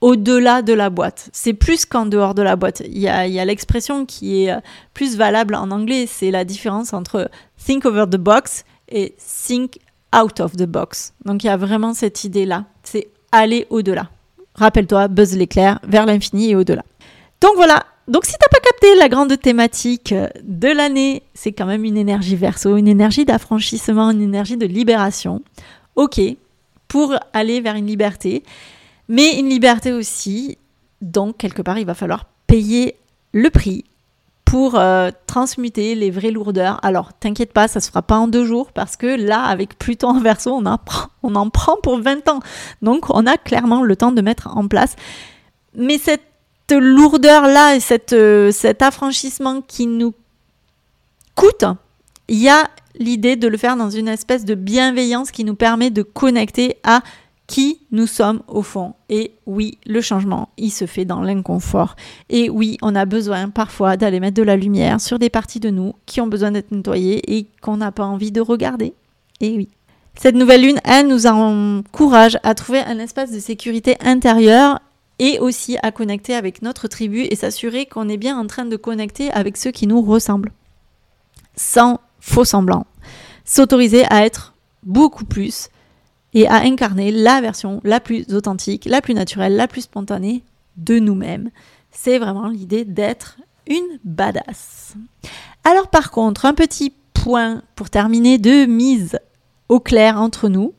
au-delà 0.00 0.62
de 0.62 0.72
la 0.72 0.90
boîte. 0.90 1.28
C'est 1.32 1.52
plus 1.52 1.84
qu'en 1.84 2.06
dehors 2.06 2.34
de 2.34 2.42
la 2.42 2.56
boîte. 2.56 2.82
Il 2.86 2.98
y 2.98 3.08
a, 3.08 3.44
l'expression 3.44 4.06
qui 4.06 4.44
est 4.44 4.52
euh, 4.52 4.60
plus 4.94 5.16
valable 5.16 5.54
en 5.54 5.70
anglais, 5.70 6.06
c'est 6.08 6.30
la 6.30 6.44
différence 6.44 6.92
entre 6.92 7.30
think 7.64 7.84
over 7.84 8.06
the 8.10 8.16
box 8.16 8.64
et 8.88 9.14
think 9.18 9.78
out 10.16 10.40
of 10.40 10.56
the 10.56 10.64
box. 10.64 11.12
Donc 11.24 11.44
il 11.44 11.48
y 11.48 11.50
a 11.50 11.56
vraiment 11.56 11.94
cette 11.94 12.24
idée-là, 12.24 12.64
c'est 12.82 13.08
aller 13.30 13.66
au-delà. 13.70 14.08
Rappelle-toi, 14.54 15.08
buzz 15.08 15.36
l'éclair, 15.36 15.78
vers 15.84 16.06
l'infini 16.06 16.50
et 16.50 16.56
au-delà. 16.56 16.82
Donc 17.40 17.52
voilà, 17.56 17.84
donc 18.10 18.24
si 18.24 18.32
t'as 18.32 18.48
pas 18.48 18.60
capté 18.60 18.96
la 18.96 19.08
grande 19.08 19.40
thématique 19.40 20.12
de 20.42 20.68
l'année, 20.68 21.22
c'est 21.32 21.52
quand 21.52 21.66
même 21.66 21.84
une 21.84 21.96
énergie 21.96 22.34
verso, 22.34 22.76
une 22.76 22.88
énergie 22.88 23.24
d'affranchissement, 23.24 24.10
une 24.10 24.20
énergie 24.20 24.56
de 24.56 24.66
libération. 24.66 25.42
Ok, 25.94 26.20
pour 26.88 27.14
aller 27.32 27.60
vers 27.60 27.76
une 27.76 27.86
liberté. 27.86 28.42
Mais 29.08 29.38
une 29.38 29.48
liberté 29.48 29.92
aussi, 29.92 30.58
donc 31.00 31.36
quelque 31.36 31.62
part, 31.62 31.78
il 31.78 31.86
va 31.86 31.94
falloir 31.94 32.26
payer 32.48 32.96
le 33.32 33.48
prix 33.48 33.84
pour 34.44 34.74
euh, 34.74 35.12
transmuter 35.26 35.94
les 35.94 36.10
vraies 36.10 36.32
lourdeurs. 36.32 36.80
Alors, 36.84 37.12
t'inquiète 37.12 37.52
pas, 37.52 37.68
ça 37.68 37.78
se 37.78 37.88
fera 37.88 38.02
pas 38.02 38.16
en 38.18 38.26
deux 38.26 38.44
jours 38.44 38.72
parce 38.72 38.96
que 38.96 39.06
là, 39.06 39.44
avec 39.44 39.78
Pluton 39.78 40.08
en 40.08 40.20
verso, 40.20 40.52
on, 40.52 40.64
on 41.22 41.34
en 41.36 41.48
prend 41.48 41.76
pour 41.80 42.00
20 42.00 42.28
ans. 42.28 42.40
Donc, 42.82 43.08
on 43.10 43.24
a 43.26 43.36
clairement 43.36 43.84
le 43.84 43.94
temps 43.94 44.10
de 44.10 44.20
mettre 44.20 44.56
en 44.56 44.66
place. 44.66 44.96
Mais 45.76 45.98
cette 45.98 46.29
lourdeur-là 46.74 47.76
et 47.76 47.80
cette, 47.80 48.12
euh, 48.12 48.50
cet 48.52 48.82
affranchissement 48.82 49.60
qui 49.62 49.86
nous 49.86 50.14
coûte, 51.34 51.64
il 52.28 52.38
y 52.38 52.48
a 52.48 52.68
l'idée 52.98 53.36
de 53.36 53.48
le 53.48 53.56
faire 53.56 53.76
dans 53.76 53.90
une 53.90 54.08
espèce 54.08 54.44
de 54.44 54.54
bienveillance 54.54 55.30
qui 55.30 55.44
nous 55.44 55.54
permet 55.54 55.90
de 55.90 56.02
connecter 56.02 56.76
à 56.84 57.02
qui 57.46 57.80
nous 57.90 58.06
sommes 58.06 58.42
au 58.46 58.62
fond. 58.62 58.94
Et 59.08 59.32
oui, 59.44 59.78
le 59.84 60.00
changement, 60.00 60.50
il 60.56 60.70
se 60.70 60.86
fait 60.86 61.04
dans 61.04 61.20
l'inconfort. 61.20 61.96
Et 62.28 62.48
oui, 62.48 62.78
on 62.80 62.94
a 62.94 63.06
besoin 63.06 63.48
parfois 63.48 63.96
d'aller 63.96 64.20
mettre 64.20 64.36
de 64.36 64.44
la 64.44 64.56
lumière 64.56 65.00
sur 65.00 65.18
des 65.18 65.30
parties 65.30 65.58
de 65.58 65.70
nous 65.70 65.94
qui 66.06 66.20
ont 66.20 66.28
besoin 66.28 66.52
d'être 66.52 66.70
nettoyées 66.70 67.36
et 67.36 67.46
qu'on 67.60 67.78
n'a 67.78 67.90
pas 67.90 68.04
envie 68.04 68.30
de 68.30 68.40
regarder. 68.40 68.94
Et 69.40 69.56
oui. 69.56 69.68
Cette 70.14 70.36
nouvelle 70.36 70.62
lune, 70.62 70.78
elle 70.84 71.08
nous 71.08 71.26
encourage 71.26 72.38
à 72.42 72.54
trouver 72.54 72.80
un 72.80 72.98
espace 72.98 73.32
de 73.32 73.40
sécurité 73.40 73.96
intérieure 74.00 74.78
et 75.20 75.38
aussi 75.38 75.76
à 75.82 75.92
connecter 75.92 76.34
avec 76.34 76.62
notre 76.62 76.88
tribu 76.88 77.20
et 77.20 77.36
s'assurer 77.36 77.84
qu'on 77.84 78.08
est 78.08 78.16
bien 78.16 78.36
en 78.38 78.46
train 78.46 78.64
de 78.64 78.76
connecter 78.76 79.30
avec 79.30 79.58
ceux 79.58 79.70
qui 79.70 79.86
nous 79.86 80.00
ressemblent. 80.00 80.50
Sans 81.54 82.00
faux 82.20 82.46
semblant. 82.46 82.86
S'autoriser 83.44 84.04
à 84.10 84.24
être 84.24 84.54
beaucoup 84.82 85.26
plus 85.26 85.68
et 86.32 86.48
à 86.48 86.62
incarner 86.62 87.12
la 87.12 87.42
version 87.42 87.82
la 87.84 88.00
plus 88.00 88.32
authentique, 88.32 88.86
la 88.86 89.02
plus 89.02 89.12
naturelle, 89.12 89.56
la 89.56 89.68
plus 89.68 89.82
spontanée 89.82 90.42
de 90.78 90.98
nous-mêmes. 90.98 91.50
C'est 91.90 92.18
vraiment 92.18 92.48
l'idée 92.48 92.86
d'être 92.86 93.36
une 93.66 93.98
badass. 94.04 94.94
Alors 95.64 95.88
par 95.88 96.10
contre, 96.10 96.46
un 96.46 96.54
petit 96.54 96.94
point 97.12 97.62
pour 97.76 97.90
terminer 97.90 98.38
de 98.38 98.64
mise 98.64 99.18
au 99.68 99.80
clair 99.80 100.18
entre 100.18 100.48
nous. 100.48 100.72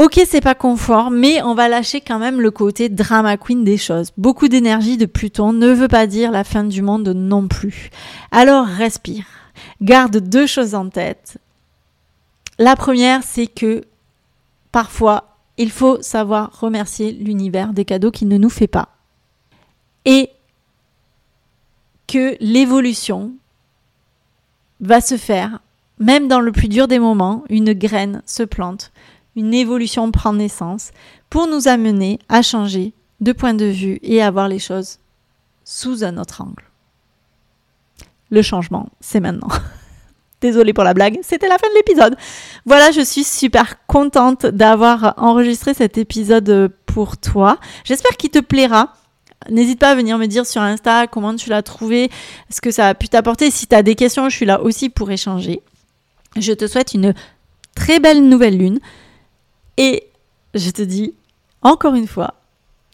Ok, 0.00 0.18
c'est 0.26 0.40
pas 0.40 0.54
confort, 0.54 1.10
mais 1.10 1.42
on 1.42 1.52
va 1.52 1.68
lâcher 1.68 2.00
quand 2.00 2.18
même 2.18 2.40
le 2.40 2.50
côté 2.50 2.88
drama 2.88 3.36
queen 3.36 3.64
des 3.64 3.76
choses. 3.76 4.12
Beaucoup 4.16 4.48
d'énergie 4.48 4.96
de 4.96 5.04
Pluton 5.04 5.52
ne 5.52 5.70
veut 5.74 5.88
pas 5.88 6.06
dire 6.06 6.30
la 6.30 6.42
fin 6.42 6.64
du 6.64 6.80
monde 6.80 7.08
non 7.08 7.48
plus. 7.48 7.90
Alors 8.30 8.64
respire. 8.64 9.26
Garde 9.82 10.16
deux 10.16 10.46
choses 10.46 10.74
en 10.74 10.88
tête. 10.88 11.36
La 12.58 12.76
première, 12.76 13.22
c'est 13.22 13.46
que 13.46 13.84
parfois, 14.72 15.36
il 15.58 15.70
faut 15.70 16.00
savoir 16.00 16.58
remercier 16.58 17.12
l'univers 17.12 17.74
des 17.74 17.84
cadeaux 17.84 18.10
qu'il 18.10 18.28
ne 18.28 18.38
nous 18.38 18.48
fait 18.48 18.68
pas. 18.68 18.88
Et 20.06 20.30
que 22.06 22.38
l'évolution 22.40 23.32
va 24.80 25.02
se 25.02 25.18
faire, 25.18 25.60
même 25.98 26.26
dans 26.26 26.40
le 26.40 26.52
plus 26.52 26.68
dur 26.68 26.88
des 26.88 26.98
moments, 26.98 27.44
une 27.50 27.74
graine 27.74 28.22
se 28.24 28.44
plante, 28.44 28.92
une 29.36 29.54
évolution 29.54 30.10
prend 30.10 30.32
naissance 30.32 30.90
pour 31.28 31.46
nous 31.46 31.68
amener 31.68 32.18
à 32.28 32.42
changer 32.42 32.92
de 33.20 33.32
point 33.32 33.54
de 33.54 33.66
vue 33.66 33.98
et 34.02 34.22
à 34.22 34.30
voir 34.30 34.48
les 34.48 34.58
choses 34.58 34.98
sous 35.64 36.04
un 36.04 36.16
autre 36.16 36.40
angle 36.40 36.70
le 38.30 38.42
changement, 38.42 38.88
c'est 39.00 39.20
maintenant. 39.20 39.48
Désolée 40.40 40.72
pour 40.72 40.84
la 40.84 40.94
blague, 40.94 41.18
c'était 41.22 41.48
la 41.48 41.58
fin 41.58 41.68
de 41.68 41.74
l'épisode. 41.74 42.16
Voilà, 42.64 42.92
je 42.92 43.02
suis 43.02 43.24
super 43.24 43.84
contente 43.86 44.46
d'avoir 44.46 45.14
enregistré 45.18 45.74
cet 45.74 45.98
épisode 45.98 46.72
pour 46.86 47.18
toi. 47.18 47.58
J'espère 47.84 48.16
qu'il 48.16 48.30
te 48.30 48.38
plaira. 48.38 48.94
N'hésite 49.50 49.78
pas 49.78 49.90
à 49.90 49.94
venir 49.94 50.16
me 50.16 50.26
dire 50.26 50.46
sur 50.46 50.62
Insta 50.62 51.06
comment 51.06 51.34
tu 51.34 51.50
l'as 51.50 51.62
trouvé, 51.62 52.10
ce 52.48 52.60
que 52.60 52.70
ça 52.70 52.88
a 52.88 52.94
pu 52.94 53.08
t'apporter. 53.08 53.50
Si 53.50 53.66
tu 53.66 53.74
as 53.74 53.82
des 53.82 53.94
questions, 53.94 54.28
je 54.28 54.36
suis 54.36 54.46
là 54.46 54.62
aussi 54.62 54.88
pour 54.88 55.10
échanger. 55.10 55.60
Je 56.36 56.52
te 56.52 56.66
souhaite 56.66 56.94
une 56.94 57.14
très 57.74 58.00
belle 58.00 58.26
nouvelle 58.26 58.56
lune. 58.56 58.80
Et 59.80 60.04
je 60.54 60.70
te 60.70 60.82
dis 60.82 61.14
encore 61.62 61.94
une 61.94 62.06
fois, 62.06 62.34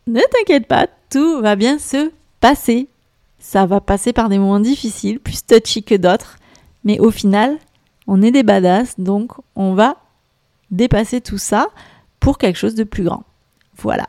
ne 0.07 0.21
t'inquiète 0.21 0.67
pas, 0.67 0.87
tout 1.11 1.43
va 1.43 1.55
bien 1.55 1.79
se 1.79 2.11
passer 2.41 2.89
ça 3.47 3.65
va 3.65 3.81
passer 3.81 4.13
par 4.13 4.29
des 4.29 4.39
moments 4.39 4.59
difficiles, 4.59 5.21
plus 5.21 5.47
touchy 5.47 5.83
que 5.83 5.95
d'autres, 5.95 6.37
mais 6.85 6.99
au 6.99 7.13
final, 7.13 7.59
on 8.09 8.21
est 8.23 8.33
des 8.33 8.43
badass, 8.43 8.99
donc 8.99 9.33
on 9.55 9.75
va 9.75 9.97
dépasser 10.73 11.21
tout 11.21 11.39
ça 11.39 11.69
pour 12.19 12.39
quelque 12.39 12.59
chose 12.59 12.75
de 12.75 12.83
plus 12.83 13.05
grand. 13.05 13.23
Voilà. 13.77 14.07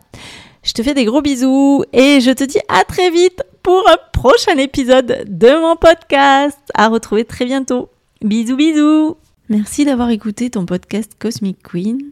Je 0.64 0.74
te 0.74 0.82
fais 0.82 0.94
des 0.96 1.06
gros 1.06 1.22
bisous 1.22 1.84
et 1.94 2.20
je 2.20 2.32
te 2.32 2.44
dis 2.44 2.60
à 2.68 2.84
très 2.84 3.12
vite 3.12 3.44
pour 3.62 3.88
un 3.88 3.98
prochain 4.12 4.58
épisode 4.58 5.26
de 5.28 5.62
mon 5.62 5.76
podcast. 5.76 6.60
À 6.74 6.88
retrouver 6.88 7.24
très 7.24 7.46
bientôt. 7.46 7.90
Bisous 8.22 8.56
bisous. 8.56 9.18
Merci 9.50 9.86
d'avoir 9.86 10.10
écouté 10.10 10.50
ton 10.50 10.66
podcast 10.66 11.12
Cosmic 11.20 11.62
Queen. 11.62 12.12